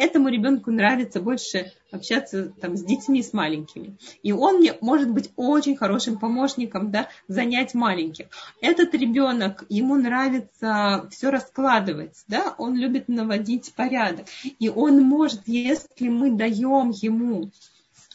[0.00, 3.98] этому ребенку нравится больше общаться там, с детьми, с маленькими.
[4.22, 8.26] И он мне может быть очень хорошим помощником да, занять маленьких.
[8.62, 14.26] Этот ребенок, ему нравится все раскладывать, да, он любит наводить порядок.
[14.58, 17.50] И он может, если мы даем ему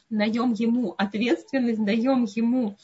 [0.09, 2.77] даем ему ответственность, даем ему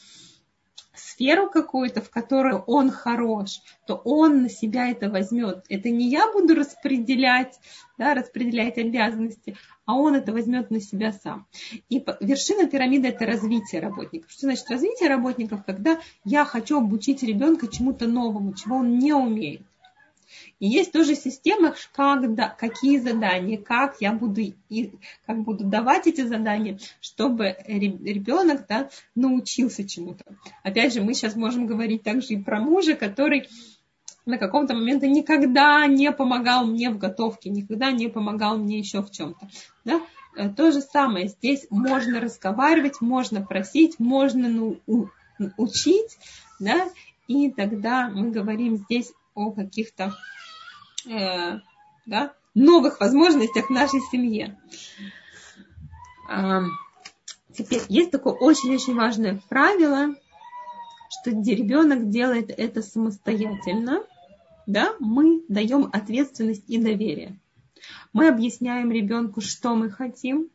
[1.22, 5.64] сферу какую-то, в которой он хорош, то он на себя это возьмет.
[5.68, 7.60] Это не я буду распределять,
[7.96, 9.56] да, распределять обязанности,
[9.86, 11.46] а он это возьмет на себя сам.
[11.88, 14.32] И вершина пирамиды– это развитие работников.
[14.32, 15.64] Что значит развитие работников?
[15.64, 19.62] Когда я хочу обучить ребенка чему-то новому, чего он не умеет.
[20.62, 24.92] И есть тоже система, как, да, какие задания, как я буду, и,
[25.26, 30.24] как буду давать эти задания, чтобы ребенок да, научился чему-то.
[30.62, 33.48] Опять же, мы сейчас можем говорить также и про мужа, который
[34.24, 39.10] на каком-то моменте никогда не помогал мне в готовке, никогда не помогал мне еще в
[39.10, 39.48] чем-то.
[39.84, 40.00] Да?
[40.36, 44.78] Э, то же самое, здесь можно разговаривать, можно просить, можно ну,
[45.56, 46.18] учить,
[46.60, 46.88] да?
[47.26, 50.14] и тогда мы говорим здесь о каких-то
[51.06, 51.60] э,
[52.06, 54.58] да, новых возможностях в нашей семье.
[56.28, 56.62] А,
[57.52, 60.14] теперь есть такое очень-очень важное правило,
[61.10, 64.04] что ребенок делает это самостоятельно,
[64.66, 67.38] да, мы даем ответственность и доверие.
[68.12, 70.48] Мы объясняем ребенку, что мы хотим,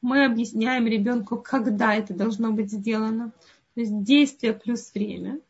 [0.00, 3.32] мы объясняем ребенку, когда это должно быть сделано,
[3.74, 5.40] то есть действие плюс время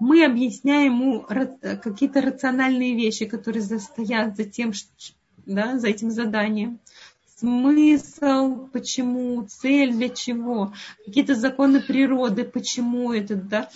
[0.00, 4.72] мы объясняем ему какие-то рациональные вещи, которые стоят за тем,
[5.46, 6.78] да, за этим заданием.
[7.36, 10.72] Смысл, почему, цель для чего,
[11.06, 13.70] какие-то законы природы, почему это, да,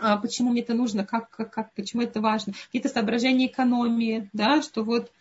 [0.00, 4.60] а почему мне это нужно, как, как, как, почему это важно, какие-то соображения экономии, да,
[4.60, 5.12] что вот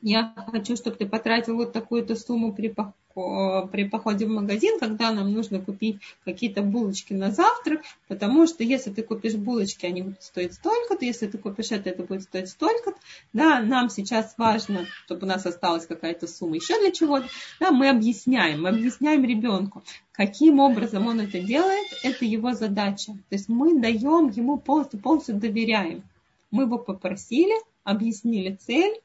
[0.00, 2.68] я хочу, чтобы ты потратил вот такую-то сумму при
[3.14, 8.90] при походе в магазин, когда нам нужно купить какие-то булочки на завтрак, потому что если
[8.90, 12.98] ты купишь булочки, они будут стоить столько-то, если ты купишь это, это будет стоить столько-то.
[13.32, 17.26] Да, нам сейчас важно, чтобы у нас осталась какая-то сумма еще для чего-то.
[17.60, 19.82] Да, мы объясняем, мы объясняем ребенку,
[20.12, 23.12] каким образом он это делает, это его задача.
[23.12, 26.02] То есть мы даем ему полностью, полностью доверяем.
[26.50, 27.54] Мы его попросили,
[27.84, 29.00] объяснили цель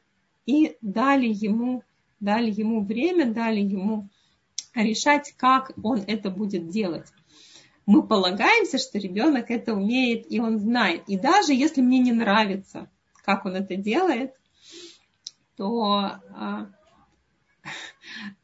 [0.45, 1.84] и дали ему
[2.20, 4.09] дали ему время, дали ему
[4.74, 7.07] решать, как он это будет делать.
[7.86, 11.03] Мы полагаемся, что ребенок это умеет и он знает.
[11.07, 12.89] И даже если мне не нравится,
[13.24, 14.34] как он это делает,
[15.55, 16.70] то, а,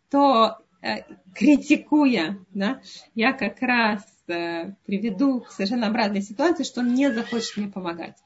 [0.09, 1.03] то э,
[1.35, 2.81] критикуя, да,
[3.15, 8.17] я как раз э, приведу к совершенно обратной ситуации, что он не захочет мне помогать.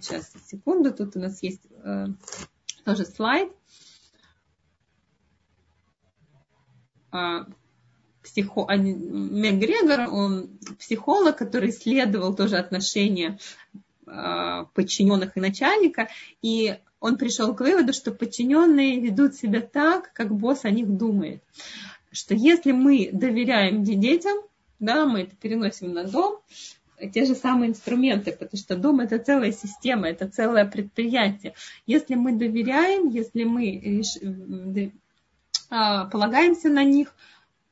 [0.00, 2.06] Сейчас, а, секунду, тут у нас есть э,
[2.84, 3.52] тоже слайд.
[8.22, 8.66] Психо...
[8.74, 10.48] Мегрегор, он
[10.78, 13.38] психолог, который исследовал тоже отношения
[14.06, 16.08] а, подчиненных и начальника,
[16.42, 21.42] и он пришел к выводу, что подчиненные ведут себя так, как босс о них думает.
[22.10, 24.38] Что если мы доверяем детям,
[24.78, 26.40] да, мы это переносим на дом,
[27.12, 31.54] те же самые инструменты, потому что дом это целая система, это целое предприятие.
[31.86, 33.68] Если мы доверяем, если мы
[34.22, 34.90] а,
[35.68, 37.14] полагаемся на них.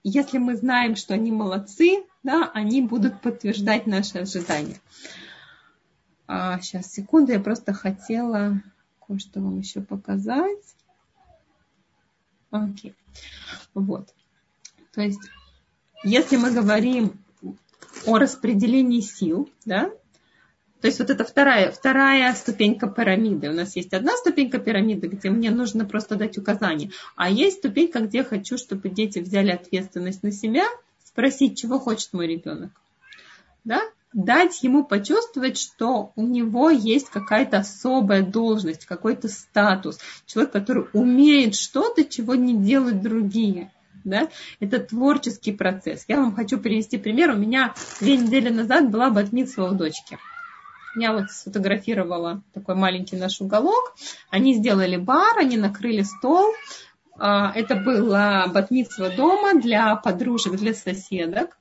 [0.03, 4.79] Если мы знаем, что они молодцы, да, они будут подтверждать наши ожидания.
[6.27, 8.63] А, сейчас, секунду, я просто хотела
[9.07, 10.77] кое-что вам еще показать.
[12.51, 12.95] Окей.
[13.75, 14.15] Вот.
[14.93, 15.21] То есть,
[16.03, 17.13] если мы говорим
[18.07, 19.91] о распределении сил, да,
[20.85, 23.49] то есть вот это вторая, вторая ступенька пирамиды.
[23.49, 26.91] У нас есть одна ступенька пирамиды, где мне нужно просто дать указания.
[27.17, 30.67] А есть ступенька, где я хочу, чтобы дети взяли ответственность на себя,
[31.03, 32.71] спросить, чего хочет мой ребенок.
[33.65, 33.81] Да?
[34.13, 39.99] Дать ему почувствовать, что у него есть какая-то особая должность, какой-то статус.
[40.27, 43.73] Человек, который умеет что-то, чего не делают другие.
[44.05, 44.29] Да?
[44.61, 46.05] Это творческий процесс.
[46.09, 47.31] Я вам хочу привести пример.
[47.31, 50.19] У меня две недели назад была батмитсва у дочки.
[50.97, 53.95] Я вот сфотографировала такой маленький наш уголок.
[54.31, 56.53] Они сделали бар, они накрыли стол.
[57.19, 61.59] А, это было батмитство дома для подружек, для соседок.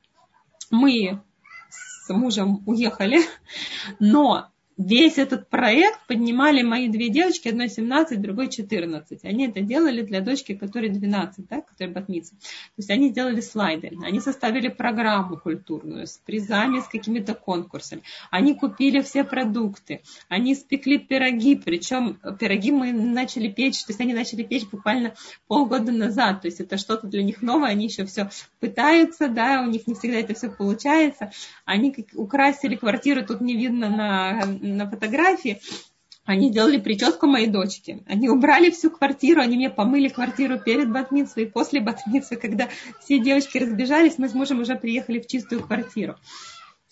[0.69, 1.21] Мы
[1.69, 3.21] с мужем уехали,
[3.99, 9.23] но весь этот проект поднимали мои две девочки, одной 17, другой 14.
[9.23, 12.31] Они это делали для дочки, которой 12, да, которая батмица.
[12.35, 18.03] То есть они сделали слайды, они составили программу культурную с призами, с какими-то конкурсами.
[18.31, 24.13] Они купили все продукты, они спекли пироги, причем пироги мы начали печь, то есть они
[24.13, 25.13] начали печь буквально
[25.47, 29.69] полгода назад, то есть это что-то для них новое, они еще все пытаются, да, у
[29.69, 31.31] них не всегда это все получается.
[31.65, 35.61] Они украсили квартиру, тут не видно на на фотографии,
[36.25, 38.01] Они сделали прическу моей дочки.
[38.07, 42.69] Они убрали всю квартиру, они мне помыли квартиру перед батмитсвой и после батмитсвы, когда
[43.01, 46.15] все девочки разбежались, мы с мужем уже приехали в чистую квартиру.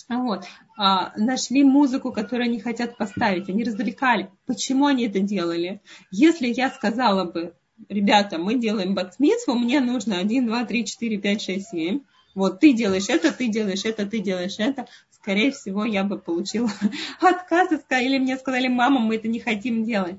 [0.09, 0.43] Вот.
[0.77, 3.47] А, нашли музыку, которую они хотят поставить.
[3.47, 4.29] Они развлекали.
[4.45, 5.81] Почему они это делали?
[6.11, 7.53] Если я сказала бы,
[7.87, 11.99] ребята, мы делаем батмитсву, мне нужно 1, 2, 3, 4, 5, 6, 7.
[12.35, 14.87] Вот ты делаешь это, ты делаешь это, ты делаешь это
[15.21, 16.69] скорее всего, я бы получила
[17.21, 20.17] отказ, или мне сказали, мама, мы это не хотим делать.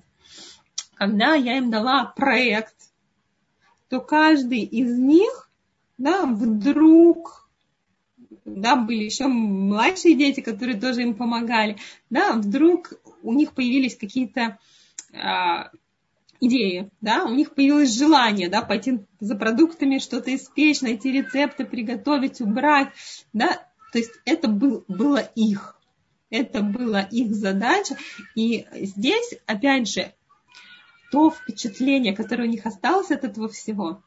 [0.94, 2.76] Когда я им дала проект,
[3.88, 5.50] то каждый из них
[5.98, 7.48] да, вдруг,
[8.44, 11.76] да, были еще младшие дети, которые тоже им помогали,
[12.10, 12.92] да, вдруг
[13.22, 14.58] у них появились какие-то
[15.12, 15.70] а,
[16.40, 22.40] идеи, да, у них появилось желание, да, пойти за продуктами, что-то испечь, найти рецепты, приготовить,
[22.40, 22.88] убрать,
[23.32, 25.78] да, то есть это был, было их.
[26.30, 27.96] Это была их задача.
[28.34, 30.14] И здесь, опять же,
[31.10, 34.02] то впечатление, которое у них осталось от этого всего,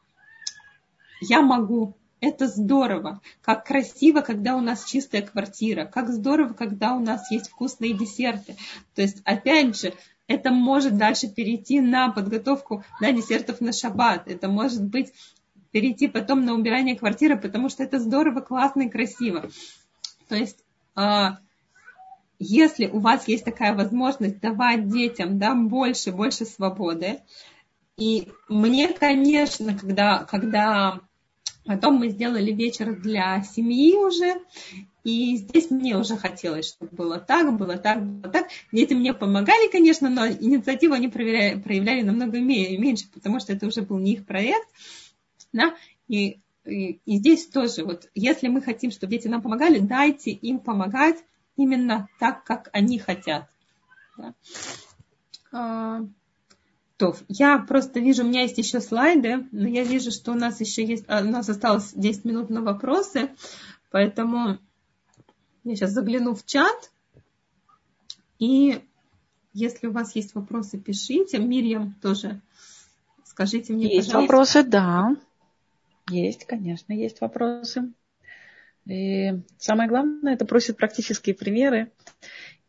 [1.20, 1.96] я могу.
[2.20, 3.20] Это здорово.
[3.42, 5.84] Как красиво, когда у нас чистая квартира.
[5.84, 8.56] Как здорово, когда у нас есть вкусные десерты.
[8.94, 9.94] То есть, опять же,
[10.26, 14.26] это может дальше перейти на подготовку да, десертов на шаббат.
[14.26, 15.12] Это может быть
[15.76, 19.50] перейти потом на убирание квартиры, потому что это здорово, классно и красиво.
[20.26, 20.56] То есть,
[20.94, 21.36] а,
[22.38, 27.18] если у вас есть такая возможность давать детям да, больше, больше свободы,
[27.98, 31.00] и мне, конечно, когда, когда
[31.66, 34.36] потом мы сделали вечер для семьи уже,
[35.04, 38.46] и здесь мне уже хотелось, чтобы было так, было так, было так.
[38.72, 43.82] Дети мне помогали, конечно, но инициативу они проявляли, проявляли намного меньше, потому что это уже
[43.82, 44.68] был не их проект.
[45.52, 45.74] Да?
[46.08, 50.58] И и, и здесь тоже, вот, если мы хотим, чтобы дети нам помогали, дайте им
[50.58, 51.16] помогать
[51.56, 53.48] именно так, как они хотят.
[54.16, 54.34] Да.
[55.52, 56.00] А,
[56.96, 60.60] то, я просто вижу, у меня есть еще слайды, но я вижу, что у нас
[60.60, 63.30] еще есть, а, у нас осталось 10 минут на вопросы,
[63.90, 64.58] поэтому
[65.64, 66.90] я сейчас загляну в чат,
[68.38, 68.82] и
[69.52, 71.38] если у вас есть вопросы, пишите.
[71.38, 72.42] Мирьям тоже
[73.24, 74.20] скажите мне, есть пожалуйста.
[74.20, 75.16] вопросы, да.
[76.08, 77.92] Есть, конечно, есть вопросы.
[78.86, 81.90] И самое главное, это просит практические примеры.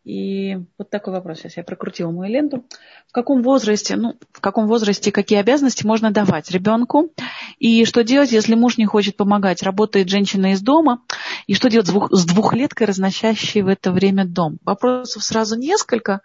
[0.03, 1.39] И вот такой вопрос.
[1.39, 2.65] Сейчас я прокрутила мою ленту.
[3.07, 7.11] В каком возрасте, ну, в каком возрасте какие обязанности можно давать ребенку?
[7.59, 9.63] И что делать, если муж не хочет помогать?
[9.63, 11.03] Работает женщина из дома.
[11.45, 14.59] И что делать с, двух, с двухлеткой, разносящей в это время дом?
[14.63, 16.21] Вопросов сразу несколько.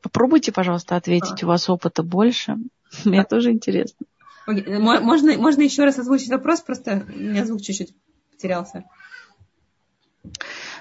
[0.00, 1.42] Попробуйте, пожалуйста, ответить.
[1.42, 2.56] У вас опыта больше.
[3.04, 4.06] Мне тоже интересно.
[4.46, 7.94] Можно, можно еще раз озвучить вопрос, просто у меня звук чуть-чуть
[8.30, 8.84] потерялся.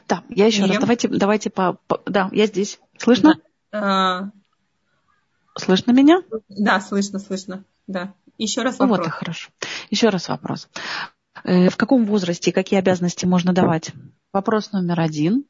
[0.07, 0.77] Да, я еще Мирьям.
[0.77, 0.81] раз.
[0.81, 2.01] Давайте, давайте по, по...
[2.05, 2.79] Да, я здесь.
[2.97, 3.39] Слышно?
[3.71, 4.31] Да.
[5.55, 6.21] Слышно меня?
[6.47, 7.63] Да, слышно, слышно.
[7.85, 8.13] Да.
[8.37, 8.99] Еще раз вопрос.
[8.99, 9.49] Вот и хорошо.
[9.89, 10.69] Еще раз вопрос.
[11.43, 13.91] Э, в каком возрасте какие обязанности можно давать?
[14.33, 15.45] Вопрос номер один.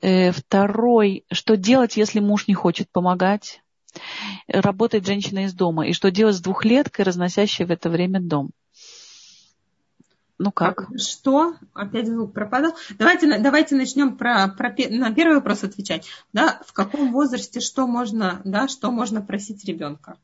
[0.00, 1.24] Э, второй.
[1.30, 3.62] Что делать, если муж не хочет помогать?
[4.48, 5.86] Работает женщина из дома.
[5.86, 8.50] И что делать с двухлеткой, разносящей в это время дом?
[10.38, 10.88] Ну как?
[10.98, 11.54] Что?
[11.72, 12.74] Опять звук пропадал.
[12.98, 16.06] Давайте, давайте начнем про, про, на первый вопрос отвечать.
[16.32, 20.18] Да, в каком возрасте что можно, да, что можно просить ребенка?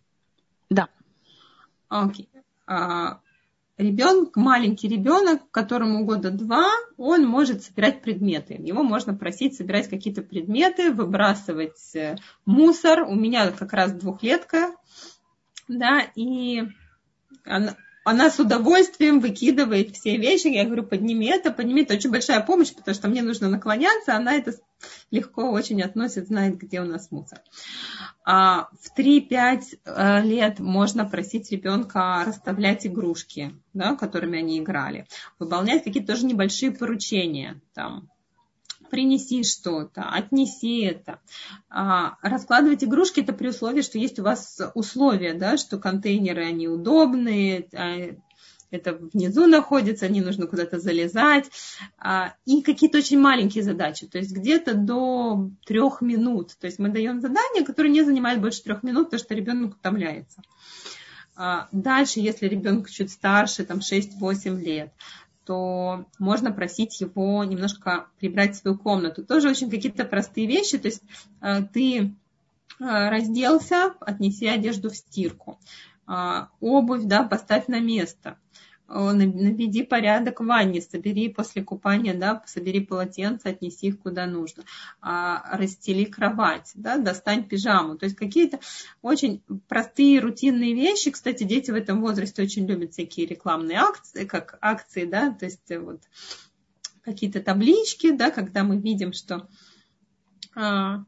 [0.68, 0.88] Да.
[1.88, 2.28] Окей.
[2.66, 3.20] А,
[3.82, 8.54] ребенок, маленький ребенок, которому года два, он может собирать предметы.
[8.54, 12.16] Его можно просить собирать какие-то предметы, выбрасывать э,
[12.46, 13.02] мусор.
[13.02, 14.74] У меня как раз двухлетка,
[15.68, 16.62] да, и
[17.44, 20.48] она, она с удовольствием выкидывает все вещи.
[20.48, 21.82] Я говорю, подними это, подними.
[21.82, 24.16] Это очень большая помощь, потому что мне нужно наклоняться.
[24.16, 24.54] Она это
[25.10, 27.40] легко очень относит, знает, где у нас мусор.
[28.24, 35.06] А в 3-5 э, лет можно просить ребенка расставлять игрушки, да, которыми они играли.
[35.38, 37.60] Выполнять какие-то тоже небольшие поручения.
[37.74, 38.08] Там,
[38.92, 41.18] принеси что-то, отнеси это.
[41.70, 46.68] А, раскладывать игрушки это при условии, что есть у вас условия, да, что контейнеры, они
[46.68, 48.14] удобные, а,
[48.72, 51.50] это внизу находится, не нужно куда-то залезать.
[51.98, 56.56] А, и какие-то очень маленькие задачи, то есть где-то до трех минут.
[56.58, 60.42] То есть мы даем задание, которое не занимает больше трех минут, потому что ребенок утомляется.
[61.72, 64.92] Дальше, если ребенок чуть старше, там 6-8 лет,
[65.44, 69.24] то можно просить его немножко прибрать свою комнату.
[69.24, 70.78] Тоже очень какие-то простые вещи.
[70.78, 71.02] То есть
[71.40, 72.14] э, ты
[72.78, 75.58] разделся, отнеси одежду в стирку.
[76.08, 78.38] Э, обувь, да, поставь на место.
[78.88, 84.64] наведи порядок в ванне, собери после купания, да, собери полотенце, отнеси их куда нужно,
[85.00, 87.96] а, расстели кровать, да, достань пижаму.
[87.96, 88.60] То есть какие-то
[89.00, 91.10] очень простые рутинные вещи.
[91.10, 95.70] Кстати, дети в этом возрасте очень любят всякие рекламные акции, как акции, да, то есть
[95.70, 96.02] вот
[97.02, 99.48] какие-то таблички, да, когда мы видим, что
[100.54, 101.04] а,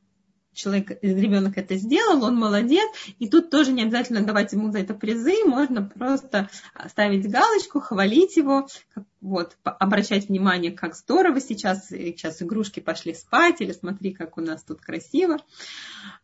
[0.55, 2.88] человек, ребенок это сделал, он молодец,
[3.18, 6.48] и тут тоже не обязательно давать ему за это призы, можно просто
[6.88, 8.66] ставить галочку, хвалить его,
[9.20, 14.62] вот, обращать внимание, как здорово сейчас, сейчас игрушки пошли спать, или смотри, как у нас
[14.62, 15.38] тут красиво.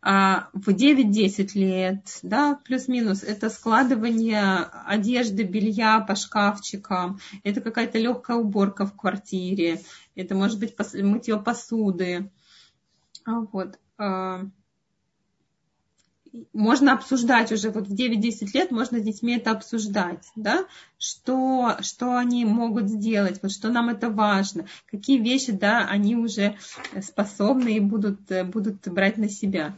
[0.03, 8.37] А в 9-10 лет, да, плюс-минус, это складывание одежды, белья по шкафчикам, это какая-то легкая
[8.37, 9.81] уборка в квартире,
[10.15, 12.31] это может быть мытье посуды,
[13.25, 13.79] а вот.
[14.01, 14.47] А,
[16.55, 20.65] можно обсуждать уже вот в 9-10 лет, можно с детьми это обсуждать, да,
[20.99, 26.57] что, что они могут сделать, вот что нам это важно, какие вещи, да, они уже
[27.03, 29.77] способны и будут, будут брать на себя.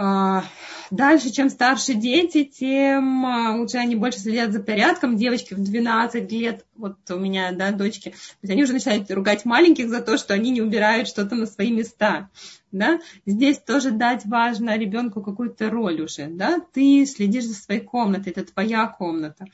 [0.00, 0.44] А,
[0.92, 5.16] дальше, чем старше дети, тем а, лучше они больше следят за порядком.
[5.16, 10.00] Девочки в 12 лет, вот у меня, да, дочки, они уже начинают ругать маленьких за
[10.00, 12.30] то, что они не убирают что-то на свои места.
[12.70, 13.00] Да?
[13.26, 16.28] Здесь тоже дать важно ребенку какую-то роль уже.
[16.28, 16.60] Да?
[16.72, 19.46] Ты следишь за своей комнатой, это твоя комната.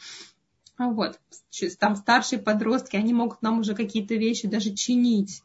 [0.77, 1.19] А вот,
[1.79, 5.43] там старшие подростки, они могут нам уже какие-то вещи даже чинить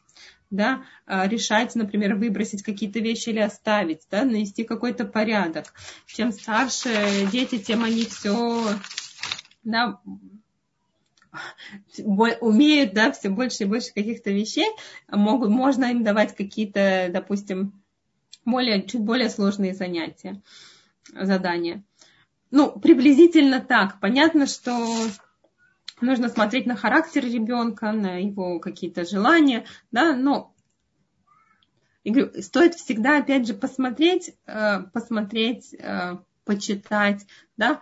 [0.50, 5.72] да, а, решать, например, выбросить какие-то вещи или оставить, да, навести какой-то порядок.
[6.06, 8.64] Чем старше дети, тем они все,
[9.62, 10.00] да,
[11.96, 14.68] умеют, да, все больше и больше каких-то вещей,
[15.08, 17.80] могут, можно им давать какие-то, допустим,
[18.44, 20.42] более, чуть более сложные занятия,
[21.12, 21.84] задания.
[22.50, 24.00] Ну, приблизительно так.
[24.00, 24.74] Понятно, что
[26.02, 30.54] нужно смотреть на характер ребенка, на его какие-то желания, да, но
[32.04, 37.26] я говорю, стоит всегда, опять же, посмотреть, э, посмотреть, э, почитать,
[37.56, 37.80] да,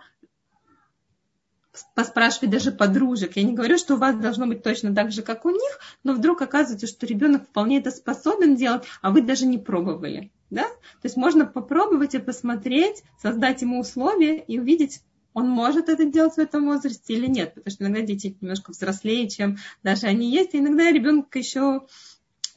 [1.95, 3.37] поспрашивать даже подружек.
[3.37, 6.13] Я не говорю, что у вас должно быть точно так же, как у них, но
[6.13, 10.31] вдруг оказывается, что ребенок вполне это способен делать, а вы даже не пробовали.
[10.49, 10.63] Да?
[10.63, 15.01] То есть можно попробовать и посмотреть, создать ему условия и увидеть,
[15.33, 19.29] он может это делать в этом возрасте или нет, потому что иногда дети немножко взрослее,
[19.29, 21.81] чем даже они есть, и иногда ребенок еще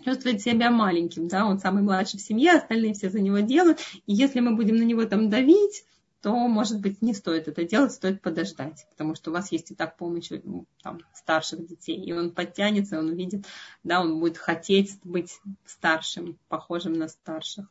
[0.04, 4.14] чувствует себя маленьким, да, он самый младший в семье, остальные все за него делают, и
[4.14, 5.84] если мы будем на него там давить,
[6.22, 9.74] то, может быть, не стоит это делать, стоит подождать, потому что у вас есть и
[9.74, 13.44] так помощь ну, там, старших детей, и он подтянется, он увидит,
[13.82, 17.66] да, он будет хотеть быть старшим, похожим на старших.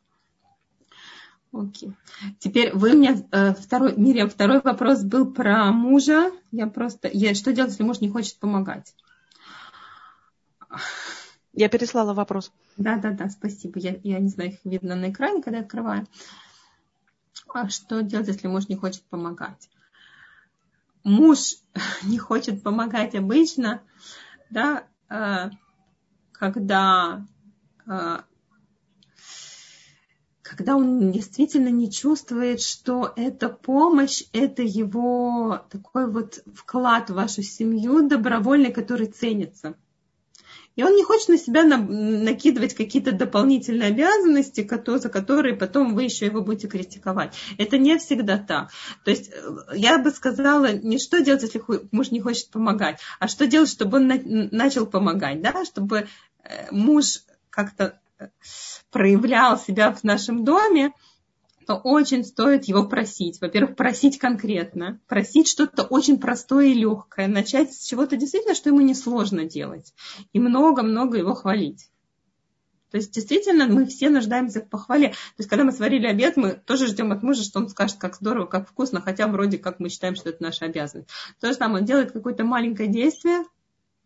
[1.52, 1.92] Окей.
[2.38, 6.32] Теперь вы мне э, второй, Мирия, второй вопрос был про мужа.
[6.50, 8.94] Я просто, я, что делать, если муж не хочет помогать?
[11.52, 12.50] Я переслала вопрос.
[12.78, 13.78] Да, да, да, спасибо.
[13.78, 16.06] Я, я не знаю, их видно на экране, когда я открываю.
[17.52, 19.68] А что делать, если муж не хочет помогать?
[21.04, 21.56] Муж
[22.02, 23.82] не хочет помогать обычно,
[24.48, 25.50] да, э,
[26.32, 27.26] когда
[27.86, 28.20] э,
[30.54, 37.42] когда он действительно не чувствует, что эта помощь, это его такой вот вклад в вашу
[37.42, 39.76] семью добровольный, который ценится.
[40.76, 46.26] И он не хочет на себя накидывать какие-то дополнительные обязанности, за которые потом вы еще
[46.26, 47.34] его будете критиковать.
[47.56, 48.70] Это не всегда так.
[49.06, 53.28] То есть э, я бы сказала, не что делать, если муж не хочет помогать, а
[53.28, 55.64] что делать, чтобы он начал помогать, да?
[55.64, 56.08] чтобы
[56.44, 58.01] э, муж как-то
[58.90, 60.92] проявлял себя в нашем доме,
[61.66, 63.40] то очень стоит его просить.
[63.40, 68.80] Во-первых, просить конкретно, просить что-то очень простое и легкое, начать с чего-то действительно, что ему
[68.80, 69.94] несложно делать,
[70.32, 71.88] и много-много его хвалить.
[72.90, 75.08] То есть действительно мы все нуждаемся в похвале.
[75.08, 78.16] То есть когда мы сварили обед, мы тоже ждем от мужа, что он скажет, как
[78.16, 81.08] здорово, как вкусно, хотя вроде как мы считаем, что это наша обязанность.
[81.40, 83.44] То же самое, он делает какое-то маленькое действие,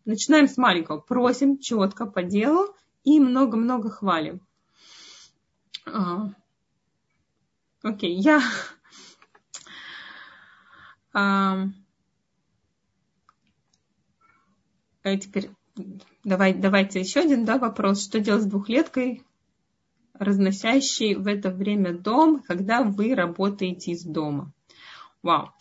[0.05, 2.73] начинаем с маленького, просим четко по делу
[3.07, 4.41] и много-много хвалим.
[5.85, 6.29] А,
[7.81, 8.41] Окей, я...
[11.13, 11.67] А,
[15.03, 15.49] теперь
[16.25, 18.03] давай, давайте еще один да, вопрос.
[18.03, 19.23] Что делать с двухлеткой,
[20.13, 24.51] разносящей в это время дом, когда вы работаете из дома?
[25.23, 25.53] Вау.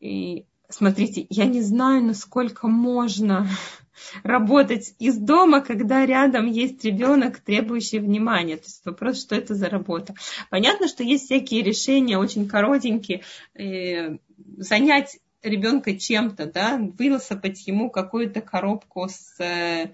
[0.00, 3.48] И смотрите, я не знаю, насколько можно
[4.22, 8.56] работать из дома, когда рядом есть ребенок, требующий внимания.
[8.56, 10.14] То есть вопрос, что это за работа.
[10.50, 13.22] Понятно, что есть всякие решения очень коротенькие,
[13.54, 14.16] э,
[14.56, 19.92] занять ребенка чем-то, да, высыпать ему какую-то коробку с, э,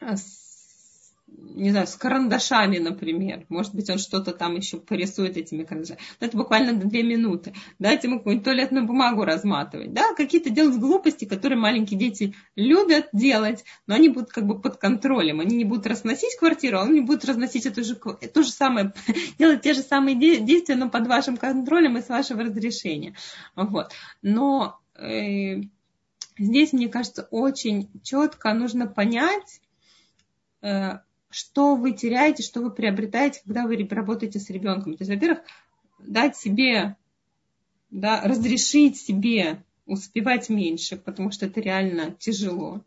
[0.00, 0.45] с
[1.28, 3.46] не знаю, с карандашами, например.
[3.48, 5.98] Может быть, он что-то там еще порисует этими карандашами.
[6.20, 7.54] Но это буквально две минуты.
[7.78, 9.92] Дать ему какую-нибудь туалетную бумагу разматывать.
[9.92, 14.76] Да, какие-то делать глупости, которые маленькие дети любят делать, но они будут как бы под
[14.76, 15.40] контролем.
[15.40, 18.92] Они не будут разносить квартиру, а он не будет разносить эту же, то же самое,
[19.38, 23.14] делать те же самые действия, но под вашим контролем и с вашего разрешения.
[23.56, 23.92] Вот.
[24.22, 25.62] Но э,
[26.38, 29.60] здесь, мне кажется, очень четко нужно понять,
[30.62, 30.98] э,
[31.36, 34.96] что вы теряете, что вы приобретаете, когда вы работаете с ребенком.
[34.96, 35.44] То есть, во-первых,
[35.98, 36.96] дать себе,
[37.90, 42.80] да, разрешить себе успевать меньше, потому что это реально тяжело.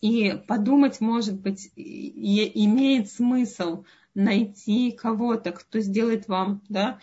[0.00, 3.82] И подумать, может быть, имеет смысл
[4.14, 7.00] найти кого-то, кто сделает вам, да,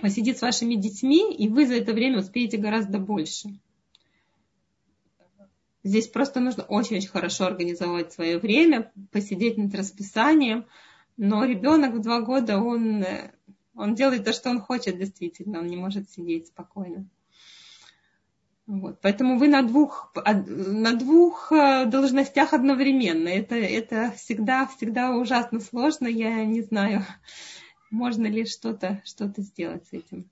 [0.00, 3.56] посидит с вашими детьми, и вы за это время успеете гораздо больше.
[5.84, 10.64] Здесь просто нужно очень-очень хорошо организовать свое время, посидеть над расписанием.
[11.18, 13.04] Но ребенок в два года, он,
[13.74, 17.06] он делает то, что он хочет действительно, он не может сидеть спокойно.
[18.66, 18.98] Вот.
[19.02, 23.28] Поэтому вы на двух, на двух э, должностях одновременно.
[23.28, 26.06] Это, это всегда, всегда ужасно сложно.
[26.06, 27.04] Я не знаю,
[27.90, 30.30] можно ли что-то что сделать с этим.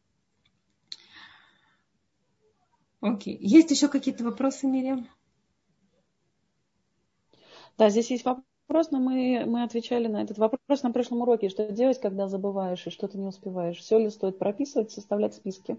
[3.02, 3.36] Окей.
[3.38, 5.08] Есть еще какие-то вопросы, Мириам?
[7.82, 11.48] Да, здесь есть вопрос, но мы, мы отвечали на этот вопрос на прошлом уроке.
[11.48, 13.78] Что делать, когда забываешь и что-то не успеваешь?
[13.78, 15.76] Все ли стоит прописывать, составлять списки?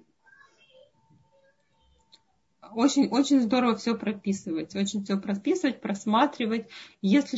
[2.75, 6.67] Очень, очень здорово все прописывать, очень все прописывать, просматривать.
[7.01, 7.37] Если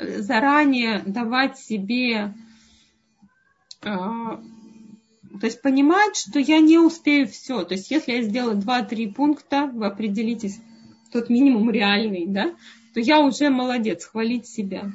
[0.00, 2.34] заранее давать себе,
[3.82, 4.40] э, то
[5.40, 7.62] есть понимать, что я не успею все.
[7.62, 10.60] То есть если я сделала 2-3 пункта, вы определитесь,
[11.12, 12.56] тот минимум реальный, да,
[12.94, 14.92] то я уже молодец, хвалить себя.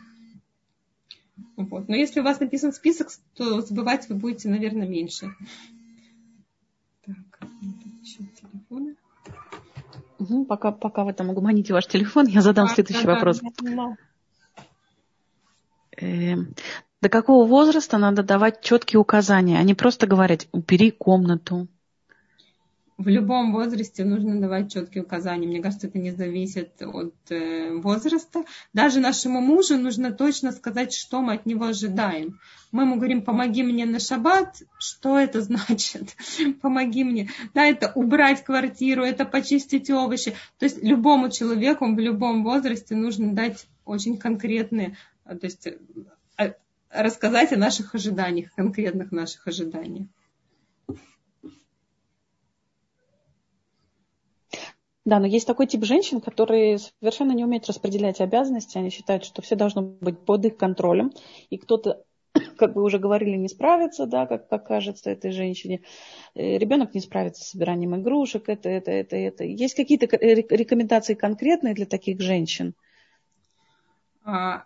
[1.56, 1.88] Вот.
[1.88, 5.34] Но если у вас написан список, то забывать вы будете, наверное, меньше.
[7.06, 7.50] Так,
[8.02, 8.96] еще телефоны.
[10.20, 13.42] Угу, пока, пока вы там угомоните ваш телефон, я задам а, следующий да, вопрос.
[13.62, 13.98] Да,
[15.98, 16.36] э,
[17.02, 21.68] до какого возраста надо давать четкие указания, а не просто говорить, убери комнату,
[22.98, 25.48] в любом возрасте нужно давать четкие указания.
[25.48, 28.46] Мне кажется, это не зависит от э, возраста.
[28.74, 32.40] Даже нашему мужу нужно точно сказать, что мы от него ожидаем.
[32.72, 34.62] Мы ему говорим, помоги мне на шаббат.
[34.80, 36.16] Что это значит?
[36.62, 37.30] помоги мне.
[37.54, 40.34] Да, это убрать квартиру, это почистить овощи.
[40.58, 46.54] То есть любому человеку в любом возрасте нужно дать очень конкретные, то есть э,
[46.90, 50.08] рассказать о наших ожиданиях, конкретных наших ожиданиях.
[55.06, 58.80] Да, но есть такой тип женщин, которые совершенно не умеют распределять обязанности.
[58.80, 61.12] Они считают, что все должно быть под их контролем.
[61.52, 62.04] И кто-то,
[62.58, 65.82] как вы уже говорили, не справится, да, как, как кажется этой женщине.
[66.34, 69.44] Э, ребенок не справится с собиранием игрушек, это, это, это, это.
[69.44, 72.74] Есть какие-то рекомендации конкретные для таких женщин?
[74.24, 74.66] А,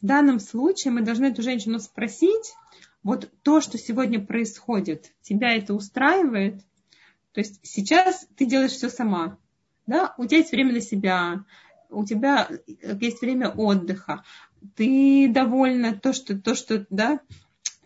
[0.00, 2.54] в данном случае мы должны эту женщину спросить,
[3.02, 6.62] вот то, что сегодня происходит, тебя это устраивает?
[7.32, 9.36] То есть сейчас ты делаешь все сама,
[9.86, 11.44] да, у тебя есть время на себя,
[11.90, 12.48] у тебя
[13.00, 14.24] есть время отдыха,
[14.76, 17.20] ты довольна то, что, то, что, да,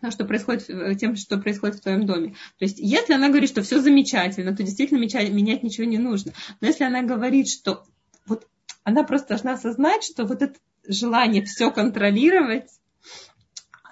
[0.01, 2.31] то, что происходит, тем, что происходит в твоем доме.
[2.59, 6.33] То есть, если она говорит, что все замечательно, то действительно менять ничего не нужно.
[6.61, 7.85] Но если она говорит, что
[8.27, 8.47] вот
[8.85, 12.71] она просто должна осознать, что вот это желание все контролировать,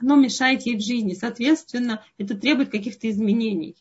[0.01, 1.15] оно мешает ей в жизни.
[1.15, 3.77] Соответственно, это требует каких-то изменений.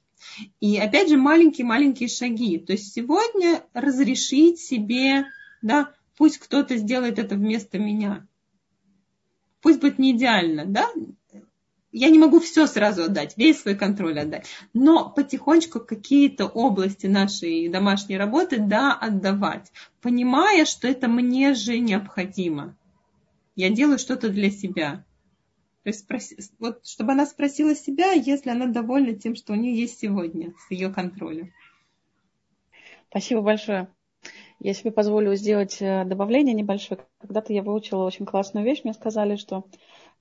[0.59, 2.57] И опять же, маленькие-маленькие шаги.
[2.59, 5.25] То есть сегодня разрешить себе,
[5.61, 8.27] да, пусть кто-то сделает это вместо меня.
[9.61, 10.91] Пусть будет не идеально, да,
[11.97, 17.69] я не могу все сразу отдать, весь свой контроль отдать, но потихонечку какие-то области нашей
[17.69, 19.71] домашней работы, да, отдавать,
[20.01, 22.75] понимая, что это мне же необходимо.
[23.55, 25.05] Я делаю что-то для себя.
[25.85, 29.79] То есть спроси, вот, чтобы она спросила себя, если она довольна тем, что у нее
[29.79, 31.53] есть сегодня, с ее контролем.
[33.11, 33.87] Спасибо большое.
[34.59, 37.01] Я себе позволю сделать э, добавление небольшое.
[37.19, 38.81] Когда-то я выучила очень классную вещь.
[38.83, 39.61] Мне сказали, что э,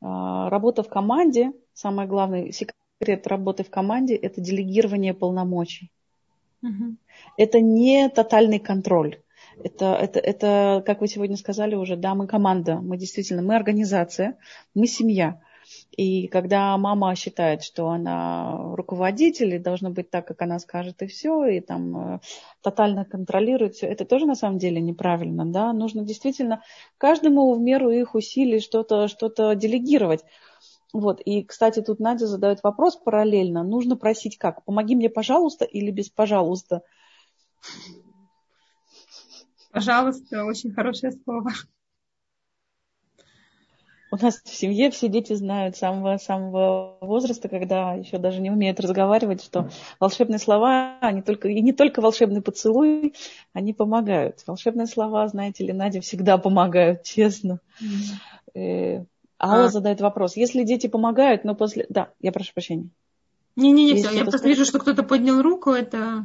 [0.03, 5.91] работа в команде, самый главный секрет работы в команде– это делегирование полномочий.
[6.63, 6.97] Угу.
[7.39, 9.23] Это не тотальный контроль.
[9.63, 14.37] Это, это, это, как вы сегодня сказали уже, да, мы команда, мы действительно, мы организация,
[14.75, 15.41] мы семья.
[15.97, 21.07] И когда мама считает, что она руководитель, и должно быть так, как она скажет, и
[21.07, 22.21] все, и там э,
[22.63, 25.73] тотально контролирует все, это тоже на самом деле неправильно, да.
[25.73, 26.63] Нужно действительно
[26.99, 30.25] каждому в меру их усилий что-то что делегировать.
[30.93, 33.63] Вот, и, кстати, тут Надя задает вопрос параллельно.
[33.65, 34.65] Нужно просить как?
[34.65, 36.83] Помоги мне, пожалуйста, или без пожалуйста?
[39.73, 41.51] Пожалуйста, очень хорошее слово.
[44.15, 48.49] У нас в семье все дети знают с самого, самого возраста, когда еще даже не
[48.49, 53.13] умеют разговаривать, что волшебные слова, они только, и не только волшебный поцелуй,
[53.55, 54.45] они помогают.
[54.47, 57.59] Волшебные слова, знаете ли, Надя, всегда помогают, честно.
[58.55, 59.07] Mm.
[59.43, 59.69] Алла а.
[59.69, 60.37] задает вопрос.
[60.37, 61.85] Если дети помогают, но после...
[61.89, 62.91] Да, я прошу прощения.
[63.57, 64.17] Не-не-не, все.
[64.17, 66.25] Я просто вижу, что кто-то поднял руку, это...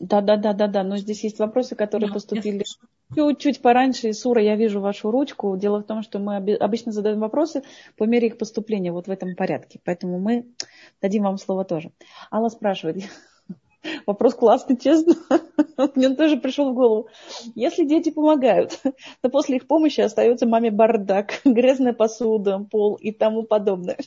[0.00, 0.82] Да, да, да, да, да.
[0.82, 2.64] Но здесь есть вопросы, которые да, поступили
[3.14, 4.12] чуть-чуть пораньше.
[4.12, 5.56] Сура, я вижу вашу ручку.
[5.56, 7.62] Дело в том, что мы обычно задаем вопросы
[7.96, 9.80] по мере их поступления вот в этом порядке.
[9.84, 10.46] Поэтому мы
[11.00, 11.92] дадим вам слово тоже.
[12.30, 13.04] Алла спрашивает,
[14.08, 15.16] Вопрос классный, честно.
[15.94, 17.08] Мне он тоже пришел в голову.
[17.54, 18.80] Если дети помогают,
[19.20, 23.98] то после их помощи остается маме бардак, грязная посуда, пол и тому подобное.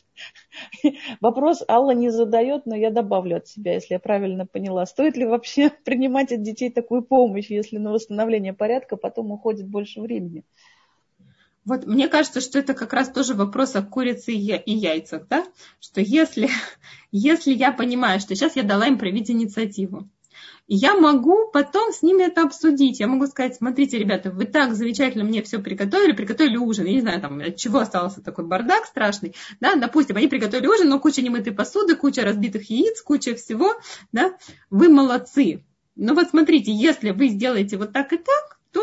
[1.21, 4.87] Вопрос Алла не задает, но я добавлю от себя, если я правильно поняла.
[4.87, 10.01] Стоит ли вообще принимать от детей такую помощь, если на восстановление порядка потом уходит больше
[10.01, 10.43] времени?
[11.63, 15.45] Вот мне кажется, что это как раз тоже вопрос о курице и яйцах, да?
[15.79, 16.49] Что если,
[17.11, 20.09] если я понимаю, что сейчас я дала им проявить инициативу,
[20.67, 22.99] я могу потом с ними это обсудить.
[22.99, 26.85] Я могу сказать, смотрите, ребята, вы так замечательно мне все приготовили, приготовили ужин.
[26.85, 29.35] Я не знаю, там, от чего остался такой бардак страшный.
[29.59, 33.73] Да, допустим, они приготовили ужин, но куча немытой посуды, куча разбитых яиц, куча всего.
[34.11, 34.37] Да,
[34.69, 35.65] вы молодцы.
[35.95, 38.81] Но вот смотрите, если вы сделаете вот так и так, то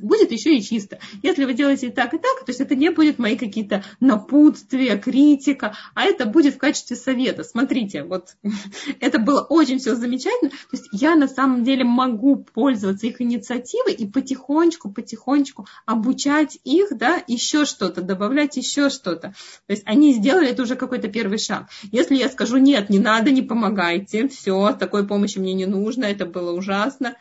[0.00, 0.98] будет еще и чисто.
[1.22, 4.96] Если вы делаете и так, и так, то есть это не будет мои какие-то напутствия,
[4.96, 7.44] критика, а это будет в качестве совета.
[7.44, 8.36] Смотрите, вот
[9.00, 10.50] это было очень все замечательно.
[10.50, 16.96] То есть я на самом деле могу пользоваться их инициативой и потихонечку, потихонечку обучать их,
[16.96, 19.34] да, еще что-то, добавлять еще что-то.
[19.66, 21.68] То есть они сделали это уже какой-то первый шаг.
[21.92, 26.26] Если я скажу, нет, не надо, не помогайте, все, такой помощи мне не нужно, это
[26.26, 27.16] было ужасно,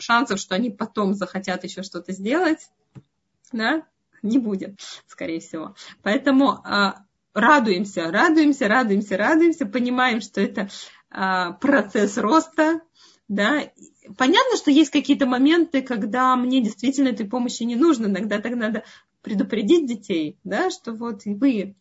[0.00, 2.70] шансов, что они потом захотят еще что-то сделать,
[3.52, 3.82] да,
[4.22, 5.74] не будет, скорее всего.
[6.02, 10.68] Поэтому а, радуемся, радуемся, радуемся, радуемся, понимаем, что это
[11.10, 12.80] а, процесс роста,
[13.28, 13.70] да.
[14.16, 18.84] Понятно, что есть какие-то моменты, когда мне действительно этой помощи не нужно, иногда так надо
[19.22, 21.76] предупредить детей, да, что вот вы,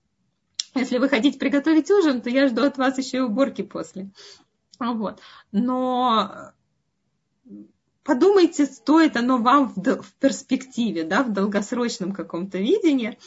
[0.75, 4.11] если вы хотите приготовить ужин, то я жду от вас еще и уборки после.
[4.79, 5.19] Вот.
[5.51, 6.51] Но
[8.09, 13.19] подумайте, стоит оно вам в, в перспективе, да, в долгосрочном каком-то видении.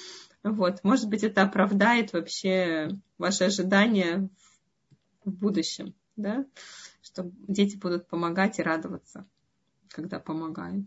[0.43, 4.29] Вот, может быть, это оправдает вообще ваши ожидания
[5.25, 6.45] в будущем, да,
[7.01, 9.25] что дети будут помогать и радоваться,
[9.89, 10.85] когда помогают.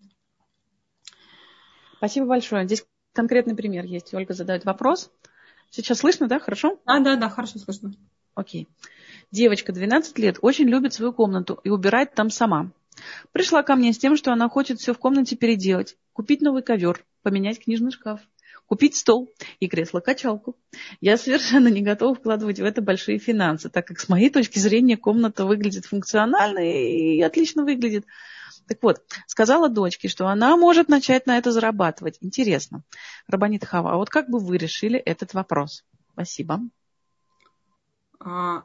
[1.95, 2.65] Спасибо большое.
[2.65, 4.13] Здесь конкретный пример есть.
[4.13, 5.09] Ольга задает вопрос.
[5.69, 6.39] Сейчас слышно, да?
[6.39, 6.81] Хорошо?
[6.85, 7.93] Да, да, да, хорошо слышно.
[8.33, 8.67] Окей.
[9.31, 12.73] Девочка, 12 лет, очень любит свою комнату и убирает там сама.
[13.31, 17.05] Пришла ко мне с тем, что она хочет все в комнате переделать, купить новый ковер,
[17.23, 18.21] поменять книжный шкаф,
[18.65, 19.29] купить стол
[19.59, 20.57] и кресло-качалку.
[21.01, 24.97] Я совершенно не готова вкладывать в это большие финансы, так как с моей точки зрения
[24.97, 28.05] комната выглядит функционально и отлично выглядит.
[28.67, 32.17] Так вот, сказала дочке, что она может начать на это зарабатывать.
[32.21, 32.83] Интересно.
[33.27, 35.83] Рабанит Хава, а вот как бы вы решили этот вопрос?
[36.13, 36.61] Спасибо.
[38.19, 38.63] А,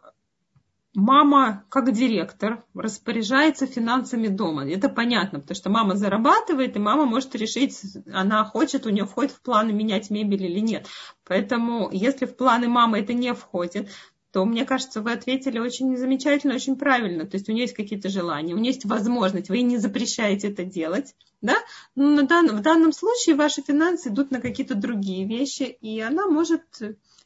[1.01, 4.70] мама, как директор, распоряжается финансами дома.
[4.70, 7.80] Это понятно, потому что мама зарабатывает, и мама может решить,
[8.12, 10.86] она хочет, у нее входит в планы менять мебель или нет.
[11.26, 13.88] Поэтому, если в планы мамы это не входит,
[14.32, 17.26] то, мне кажется, вы ответили очень замечательно, очень правильно.
[17.26, 20.64] То есть у нее есть какие-то желания, у нее есть возможность, вы не запрещаете это
[20.64, 21.16] делать.
[21.40, 21.57] Да?
[21.96, 26.62] Но в данном случае ваши финансы идут на какие-то другие вещи, и она может,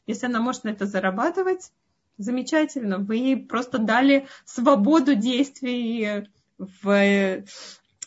[0.07, 1.71] если она может на это зарабатывать,
[2.17, 2.99] Замечательно.
[2.99, 7.43] Вы ей просто дали свободу действий в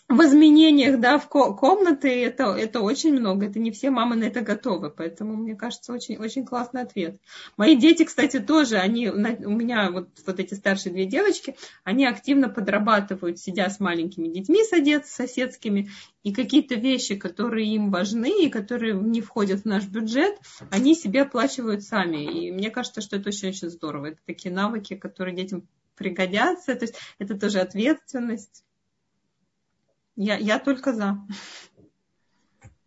[0.09, 3.47] в изменениях да, в комнаты это, это очень много.
[3.47, 4.91] Это не все мамы на это готовы.
[4.91, 7.21] Поэтому, мне кажется, очень, очень классный ответ.
[7.59, 12.49] Мои дети, кстати, тоже, они, у меня вот, вот эти старшие две девочки, они активно
[12.49, 14.61] подрабатывают, сидя с маленькими детьми
[15.05, 15.91] соседскими,
[16.23, 20.39] и какие-то вещи, которые им важны и которые не входят в наш бюджет,
[20.71, 22.47] они себе оплачивают сами.
[22.47, 24.07] И мне кажется, что это очень-очень здорово.
[24.07, 26.75] Это такие навыки, которые детям пригодятся.
[26.75, 28.65] То есть это тоже ответственность.
[30.21, 31.17] Я, я только за.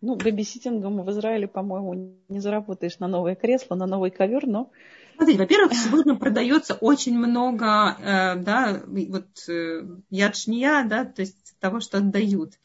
[0.02, 4.70] Ну, бэбиситингом в Израиле, по-моему, не заработаешь на новое кресло, на новый ковер, но...
[5.16, 11.80] Смотрите, во-первых, сегодня продается очень много, э, да, вот э, ячния, да, то есть того,
[11.80, 12.56] что отдают.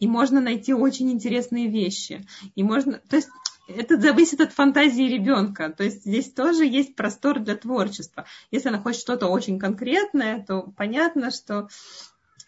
[0.00, 2.26] И можно найти очень интересные вещи.
[2.56, 3.28] И можно, то есть
[3.68, 5.70] это зависит от фантазии ребенка.
[5.70, 8.26] То есть здесь тоже есть простор для творчества.
[8.50, 11.68] Если она хочет что-то очень конкретное, то понятно, что...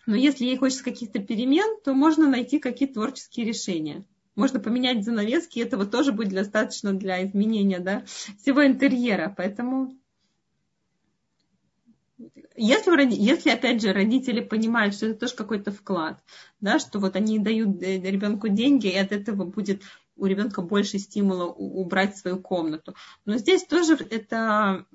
[0.06, 4.04] Но если ей хочется каких-то перемен, то можно найти какие-то творческие решения.
[4.34, 8.04] Можно поменять занавески, этого тоже будет достаточно для изменения да,
[8.40, 9.32] всего интерьера.
[9.36, 9.94] Поэтому
[12.56, 16.22] если, если, опять же, родители понимают, что это тоже какой-то вклад,
[16.60, 19.82] да, что вот они дают э, ребенку деньги, и от этого будет
[20.16, 22.94] у ребенка больше стимула убрать свою комнату.
[23.24, 24.86] Но здесь тоже это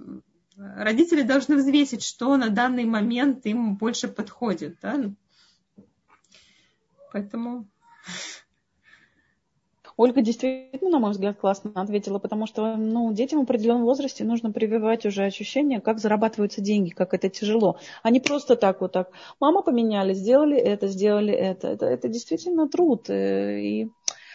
[0.58, 4.78] родители должны взвесить, что на данный момент им больше подходит.
[4.82, 5.12] Да?
[7.12, 7.68] Поэтому
[9.98, 14.52] Ольга действительно, на мой взгляд, классно ответила, потому что ну, детям в определенном возрасте нужно
[14.52, 17.80] прививать уже ощущение, как зарабатываются деньги, как это тяжело.
[18.04, 19.10] А не просто так вот так.
[19.40, 21.70] Мама поменяли, сделали это, сделали это.
[21.70, 23.10] Это, это действительно труд.
[23.10, 23.92] Э, и...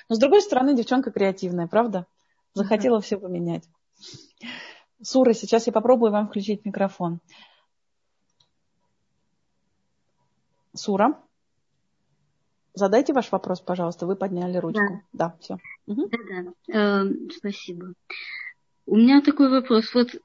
[0.08, 2.06] Но с другой стороны, девчонка креативная, правда?
[2.54, 3.62] Захотела все поменять.
[5.02, 7.20] Сура, сейчас я попробую вам включить микрофон.
[10.74, 11.20] Сура?
[12.74, 14.06] Задайте ваш вопрос, пожалуйста.
[14.06, 15.02] Вы подняли ручку.
[15.12, 15.58] Да, да все.
[15.86, 16.08] Угу.
[16.08, 17.02] Да, да.
[17.02, 17.94] Э, спасибо.
[18.86, 19.92] У меня такой вопрос.
[19.92, 20.20] Вот э,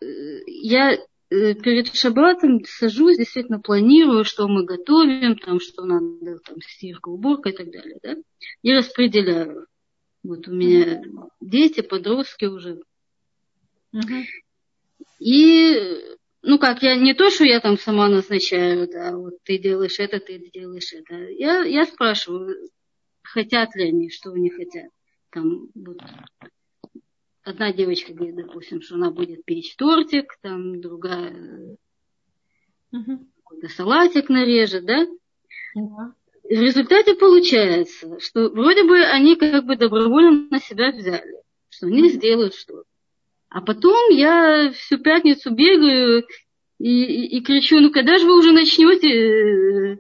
[0.45, 7.09] я э, перед шаббатом сажусь, действительно планирую, что мы готовим, там, что надо, там, стирка,
[7.09, 8.15] уборка и так далее, да?
[8.61, 9.67] И распределяю.
[10.23, 11.01] Вот у меня
[11.41, 12.82] дети, подростки уже.
[13.91, 14.23] Угу.
[15.20, 19.99] И ну как, я не то, что я там сама назначаю, да, вот ты делаешь
[19.99, 21.15] это, ты делаешь это.
[21.32, 22.70] Я, я спрашиваю,
[23.24, 24.91] хотят ли они, что они хотят.
[25.32, 25.97] Там вот
[27.43, 31.78] одна девочка говорит, допустим, что она будет печь тортик, там другая
[32.91, 33.28] угу.
[33.43, 35.05] какой-то салатик нарежет, да?
[35.76, 36.13] Угу.
[36.43, 42.09] В результате получается, что вроде бы они как бы добровольно на себя взяли, что они
[42.09, 42.88] сделают что-то.
[43.50, 46.26] А потом я всю пятницу бегаю
[46.80, 50.00] и, и, и кричу, ну когда же вы уже начнете?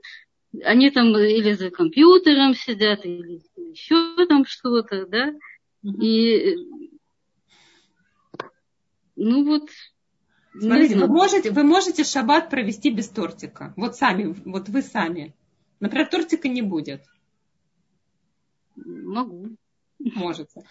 [0.63, 5.33] Они там или за компьютером сидят, или еще там что-то, да?
[5.83, 6.55] И
[9.15, 9.69] ну вот.
[10.59, 13.73] Смотрите, вы можете, вы можете шаббат провести без тортика.
[13.77, 15.35] Вот сами, вот вы сами.
[15.79, 17.03] Например, тортика не будет.
[18.75, 19.55] Могу.
[19.99, 20.63] Можете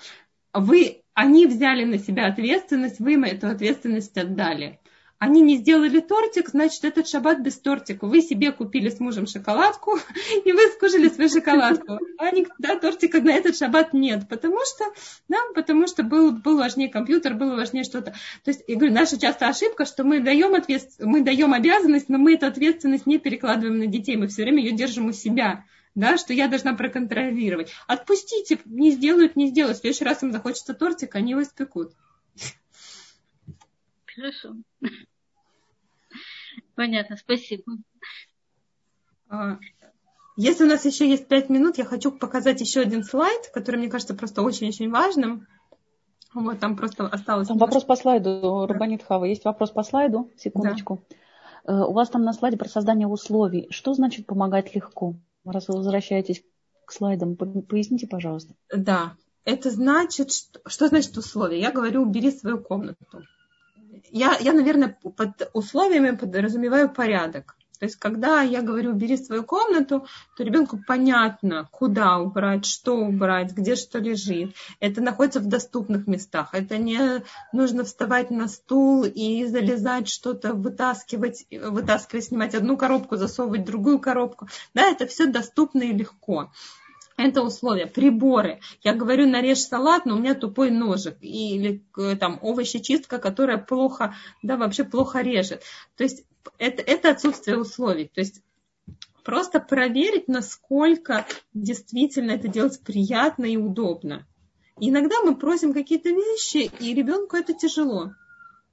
[0.60, 4.78] вы, они взяли на себя ответственность, вы им эту ответственность отдали.
[5.18, 8.06] Они не сделали тортик, значит, этот шаббат без тортика.
[8.06, 9.98] Вы себе купили с мужем шоколадку,
[10.44, 11.94] и вы скушали свою шоколадку.
[12.18, 14.84] А они, да, тортика на этот шаббат нет, потому что,
[15.30, 18.10] да, потому что был, был важнее компьютер, было важнее что-то.
[18.44, 20.82] То есть, я говорю, наша часто ошибка, что мы даем, ответ...
[21.00, 24.72] мы даем обязанность, но мы эту ответственность не перекладываем на детей, мы все время ее
[24.72, 25.64] держим у себя
[25.96, 27.72] да, что я должна проконтролировать.
[27.88, 29.78] Отпустите, не сделают, не сделают.
[29.78, 31.94] В следующий раз им захочется тортик, они его испекут.
[34.14, 34.54] Хорошо.
[36.74, 37.78] Понятно, спасибо.
[39.28, 39.58] А,
[40.36, 43.88] если у нас еще есть пять минут, я хочу показать еще один слайд, который, мне
[43.88, 45.46] кажется, просто очень-очень важным.
[46.34, 47.48] Вот, там просто осталось...
[47.48, 49.24] Там вопрос по слайду, Рубанит Хава.
[49.24, 50.30] Есть вопрос по слайду?
[50.36, 51.02] Секундочку.
[51.64, 51.72] Да.
[51.72, 53.68] Э, у вас там на слайде про создание условий.
[53.70, 55.14] Что значит помогать легко?
[55.46, 56.42] Раз вы возвращаетесь
[56.84, 58.54] к слайдам, поясните, пожалуйста.
[58.74, 61.60] Да, это значит, что, что значит условия?
[61.60, 63.22] Я говорю, убери свою комнату.
[64.10, 67.56] Я, я, наверное, под условиями подразумеваю порядок.
[67.78, 70.06] То есть, когда я говорю, убери свою комнату,
[70.36, 74.54] то ребенку понятно, куда убрать, что убрать, где что лежит.
[74.80, 76.50] Это находится в доступных местах.
[76.52, 77.22] Это не
[77.52, 84.48] нужно вставать на стул и залезать что-то, вытаскивать, вытаскивать, снимать одну коробку, засовывать другую коробку.
[84.74, 86.50] Да, это все доступно и легко.
[87.16, 87.86] Это условия.
[87.86, 88.60] Приборы.
[88.82, 91.16] Я говорю, нарежь салат, но у меня тупой ножик.
[91.22, 91.82] Или
[92.20, 95.62] там овощечистка, которая плохо, да, вообще плохо режет.
[95.96, 96.24] То есть
[96.58, 98.10] это, это отсутствие условий.
[98.12, 98.42] То есть
[99.24, 104.26] просто проверить, насколько действительно это делать приятно и удобно.
[104.78, 108.12] Иногда мы просим какие-то вещи, и ребенку это тяжело.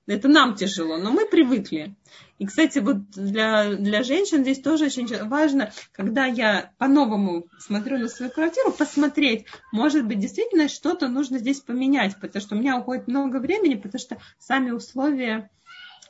[0.05, 1.95] Это нам тяжело, но мы привыкли.
[2.38, 8.09] И, кстати, вот для, для женщин здесь тоже очень важно, когда я по-новому смотрю на
[8.09, 13.07] свою квартиру, посмотреть, может быть, действительно что-то нужно здесь поменять, потому что у меня уходит
[13.07, 15.49] много времени, потому что сами условия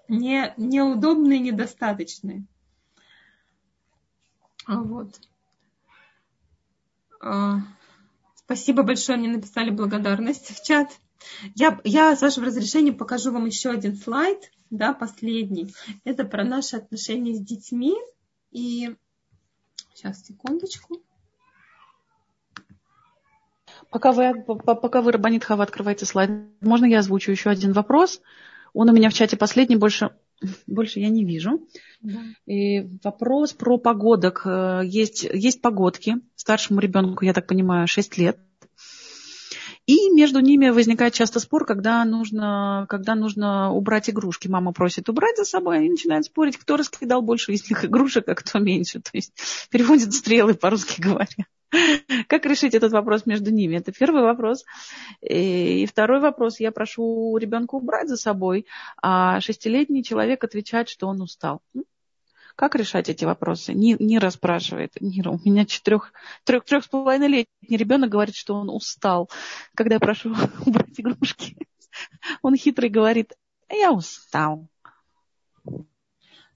[0.07, 2.45] не, неудобные, недостаточные.
[4.65, 5.19] А вот.
[7.21, 7.59] А,
[8.45, 10.89] Спасибо большое, мне написали благодарность в чат.
[11.55, 15.73] Я, я, с вашего разрешения, покажу вам еще один слайд, да, последний.
[16.03, 17.95] Это про наши отношения с детьми.
[18.51, 18.95] И
[19.93, 21.01] сейчас, секундочку.
[23.89, 26.29] Пока вы, пока вы, Рабанит Хава, открываете слайд,
[26.61, 28.21] можно я озвучу еще один вопрос?
[28.73, 30.11] Он у меня в чате последний, больше,
[30.67, 31.67] больше я не вижу.
[32.01, 32.19] Да.
[32.45, 34.41] И вопрос про погодок.
[34.45, 36.15] Э, есть, есть погодки.
[36.35, 38.37] Старшему ребенку, я так понимаю, 6 лет.
[39.85, 44.47] И между ними возникает часто спор, когда нужно, когда нужно убрать игрушки.
[44.47, 48.35] Мама просит убрать за собой, они начинают спорить, кто раскидал больше из них игрушек, а
[48.35, 49.01] кто меньше.
[49.01, 49.33] То есть
[49.69, 51.27] переводят стрелы, по-русски говоря.
[52.27, 53.77] Как решить этот вопрос между ними?
[53.77, 54.63] Это первый вопрос.
[55.21, 56.59] И второй вопрос.
[56.59, 58.67] Я прошу ребенка убрать за собой,
[59.01, 61.61] а шестилетний человек отвечает, что он устал.
[62.55, 63.73] Как решать эти вопросы?
[63.73, 64.91] Нира спрашивает.
[65.01, 69.29] Нира, у меня четырех, трех, трех с половиной летний ребенок говорит, что он устал.
[69.75, 70.35] Когда я прошу
[70.65, 71.57] убрать игрушки,
[72.41, 73.33] он хитрый говорит,
[73.69, 74.67] я устал.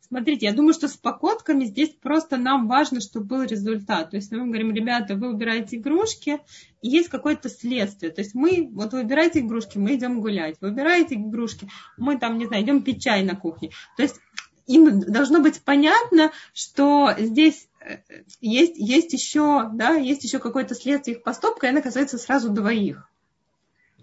[0.07, 4.11] Смотрите, я думаю, что с покотками здесь просто нам важно, чтобы был результат.
[4.11, 6.39] То есть мы говорим, ребята, вы убираете игрушки,
[6.81, 8.13] и есть какое-то следствие.
[8.13, 10.55] То есть мы, вот вы убираете игрушки, мы идем гулять.
[10.61, 11.67] Вы убираете игрушки,
[11.97, 13.71] мы там, не знаю, идем пить чай на кухне.
[13.97, 14.21] То есть
[14.67, 17.99] им должно быть понятно, что здесь э,
[18.41, 23.09] есть, есть еще, да, есть еще какое-то следствие их поступка, и оно касается сразу двоих.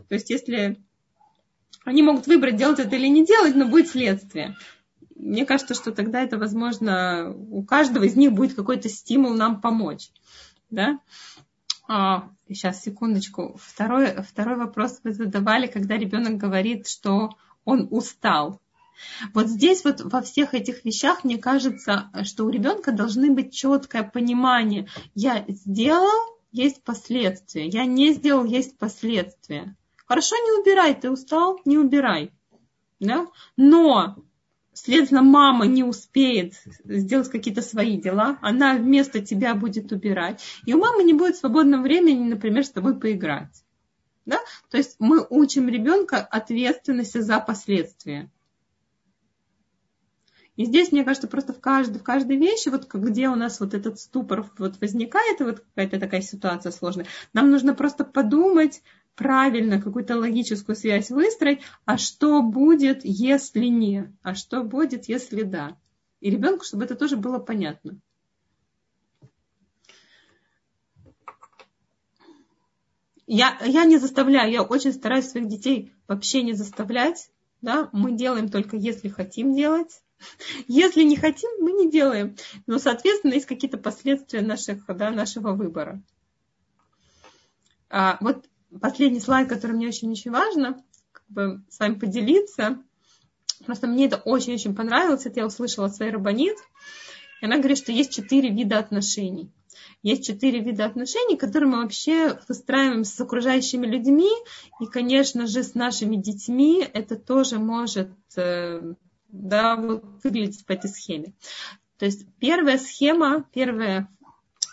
[0.09, 0.81] То есть если
[1.85, 4.57] они могут выбрать, делать это или не делать, но будет следствие.
[5.15, 10.11] Мне кажется, что тогда это, возможно, у каждого из них будет какой-то стимул нам помочь.
[10.71, 10.99] Да?
[11.87, 13.57] А, сейчас, секундочку.
[13.61, 17.31] Второй, второй вопрос вы задавали, когда ребенок говорит, что
[17.65, 18.61] он устал.
[19.33, 24.03] Вот здесь вот во всех этих вещах, мне кажется, что у ребенка должны быть четкое
[24.03, 24.89] понимание.
[25.15, 27.67] Я сделал, есть последствия.
[27.67, 29.77] Я не сделал, есть последствия.
[30.07, 32.31] Хорошо, не убирай, ты устал, не убирай.
[33.01, 33.27] Да?
[33.57, 34.17] Но,
[34.73, 40.43] следовательно, мама не успеет сделать какие-то свои дела, она вместо тебя будет убирать.
[40.67, 43.65] И у мамы не будет свободного времени, например, с тобой поиграть.
[44.27, 44.39] Да?
[44.71, 48.31] То есть мы учим ребенка ответственности за последствия.
[50.57, 53.75] И здесь, мне кажется, просто в каждой, в каждой вещи, вот где у нас вот
[53.75, 58.83] этот ступор вот возникает, вот какая-то такая ситуация сложная, нам нужно просто подумать
[59.17, 65.77] правильно, какую-то логическую связь выстроить, а что будет, если не, а что будет, если да.
[66.21, 67.99] И ребенку, чтобы это тоже было понятно.
[73.27, 77.31] Я, я не заставляю, я очень стараюсь своих детей вообще не заставлять.
[77.63, 77.89] Да?
[77.93, 80.04] Мы делаем только если хотим делать.
[80.69, 82.37] Если не хотим, мы не делаем.
[82.67, 86.03] Но, соответственно, есть какие-то последствия наших, да, нашего выбора.
[87.91, 88.45] А, вот
[88.81, 92.83] последний слайд, который мне очень-очень важно как бы, с вами поделиться.
[93.67, 95.27] Просто мне это очень-очень понравилось.
[95.27, 96.57] Это я услышала от своей рабонит.
[97.41, 99.51] И она говорит, что есть четыре вида отношений.
[100.03, 104.31] Есть четыре вида отношений, которые мы вообще выстраиваем с окружающими людьми.
[104.81, 108.95] И, конечно же, с нашими детьми это тоже может э,
[109.35, 111.35] да, выглядеть по этой схеме.
[111.99, 114.09] То есть первая схема, первая,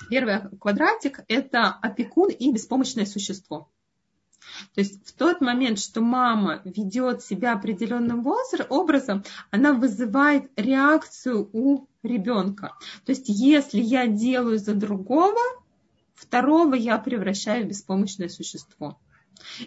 [0.10, 3.70] первый квадратик– это опекун и беспомощное существо.
[4.74, 8.26] То есть в тот момент, что мама ведет себя определенным
[8.70, 12.76] образом, она вызывает реакцию у ребенка.
[13.06, 15.40] То есть если я делаю за другого,
[16.16, 19.00] второго я превращаю в беспомощное существо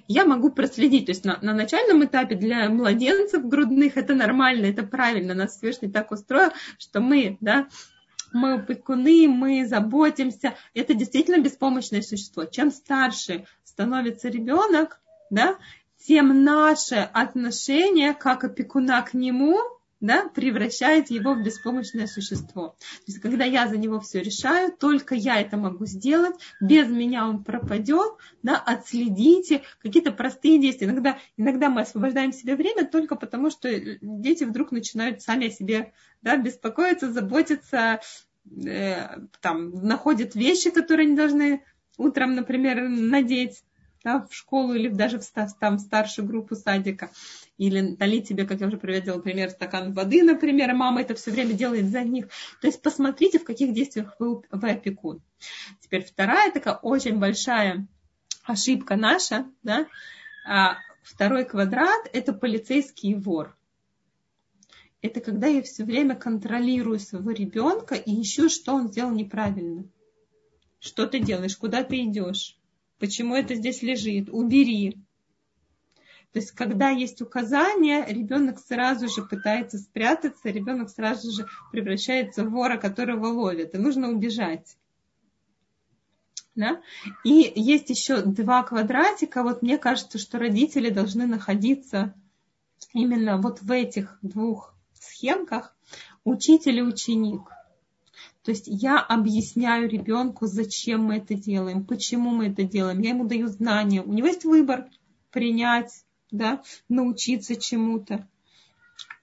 [0.09, 1.07] я могу проследить.
[1.07, 5.35] То есть на, на начальном этапе для младенцев грудных это нормально, это правильно.
[5.35, 7.69] Нас Всевышний так устроил, что мы, да,
[8.33, 10.55] мы опекуны, мы заботимся.
[10.75, 12.45] Это действительно беспомощное существо.
[12.45, 15.01] Чем старше становится ребенок,
[15.31, 15.57] да,
[16.07, 19.59] тем наше отношение как опекуна к нему
[20.01, 22.77] да, превращает его в беспомощное существо.
[22.79, 27.27] То есть, когда я за него все решаю, только я это могу сделать, без меня
[27.27, 30.89] он пропадет, да, отследите какие-то простые действия.
[30.89, 33.69] Иногда, иногда мы освобождаем себе время только потому, что
[34.01, 35.93] дети вдруг начинают сами о себе
[36.23, 38.01] да, беспокоиться, заботиться,
[38.67, 41.63] э, там, находят вещи, которые они должны
[41.97, 43.63] утром, например, надеть
[44.05, 45.25] да, в школу или даже в,
[45.59, 47.11] там, в старшую группу садика
[47.57, 51.31] или налить тебе, как я уже приводила пример, стакан воды, например, и мама это все
[51.31, 52.29] время делает за них.
[52.61, 55.23] То есть посмотрите, в каких действиях вы, вы опекун.
[55.81, 57.87] Теперь вторая такая очень большая
[58.45, 59.87] ошибка наша, да,
[60.47, 63.57] а второй квадрат– это полицейский вор.
[65.01, 69.85] Это когда я все время контролирую своего ребенка и ищу, что он сделал неправильно.
[70.81, 72.59] Что ты делаешь, куда ты идешь,
[72.99, 74.29] Почему это здесь лежит?
[74.31, 74.99] Убери.
[76.33, 82.51] То есть, когда есть указания, ребенок сразу же пытается спрятаться, ребенок сразу же превращается в
[82.51, 84.77] вора, которого ловят, и нужно убежать.
[86.57, 86.81] Да?
[87.25, 89.45] И есть еще два квадратика.
[89.45, 92.15] Вот мне кажется, что родители должны находиться
[92.93, 95.77] именно вот в этих двух схемках,
[96.25, 97.43] учитель и ученик.
[98.45, 103.01] То есть я объясняю ребенку, зачем мы это делаем, почему мы это делаем.
[103.01, 104.03] Я ему даю знания.
[104.03, 104.87] У него есть выбор
[105.31, 108.29] принять, да, научиться чему-то.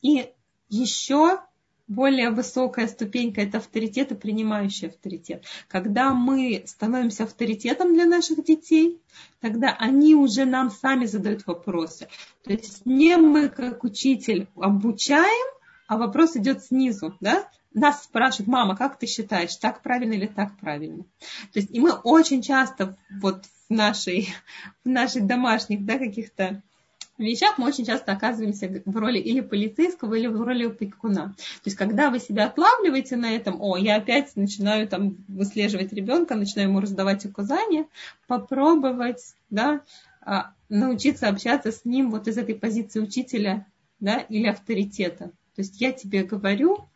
[0.02, 0.32] И
[0.70, 1.40] еще
[1.88, 5.44] более высокая ступенька– это авторитет и принимающий авторитет.
[5.68, 9.02] Когда мы становимся авторитетом для наших детей,
[9.40, 12.08] тогда они уже нам сами задают вопросы.
[12.44, 15.61] То есть не мы, как учитель, обучаем,
[15.92, 17.50] а вопрос идет снизу, да?
[17.74, 21.04] Нас спрашивают, мама, как ты считаешь, так правильно или так правильно?
[21.52, 24.30] То есть, и мы очень часто вот в нашей,
[24.86, 26.64] в наших домашних, да, каких-то
[27.18, 31.36] вещах мы очень часто оказываемся в роли или полицейского, или в роли опекуна.
[31.36, 36.36] То есть, когда вы себя отлавливаете на этом, о, я опять начинаю там выслеживать ребенка,
[36.36, 37.86] начинаю ему раздавать указания,
[38.28, 39.82] попробовать, да,
[40.22, 43.68] а, научиться общаться с ним вот из этой позиции учителя,
[44.00, 45.32] да, или авторитета.
[45.56, 46.88] То есть я тебе говорю,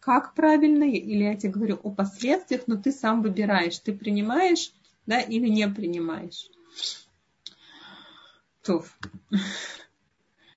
[0.00, 4.72] как правильно, или я тебе говорю о последствиях, но ты сам выбираешь, ты принимаешь
[5.06, 6.48] да, или не принимаешь.
[8.62, 8.98] Туф.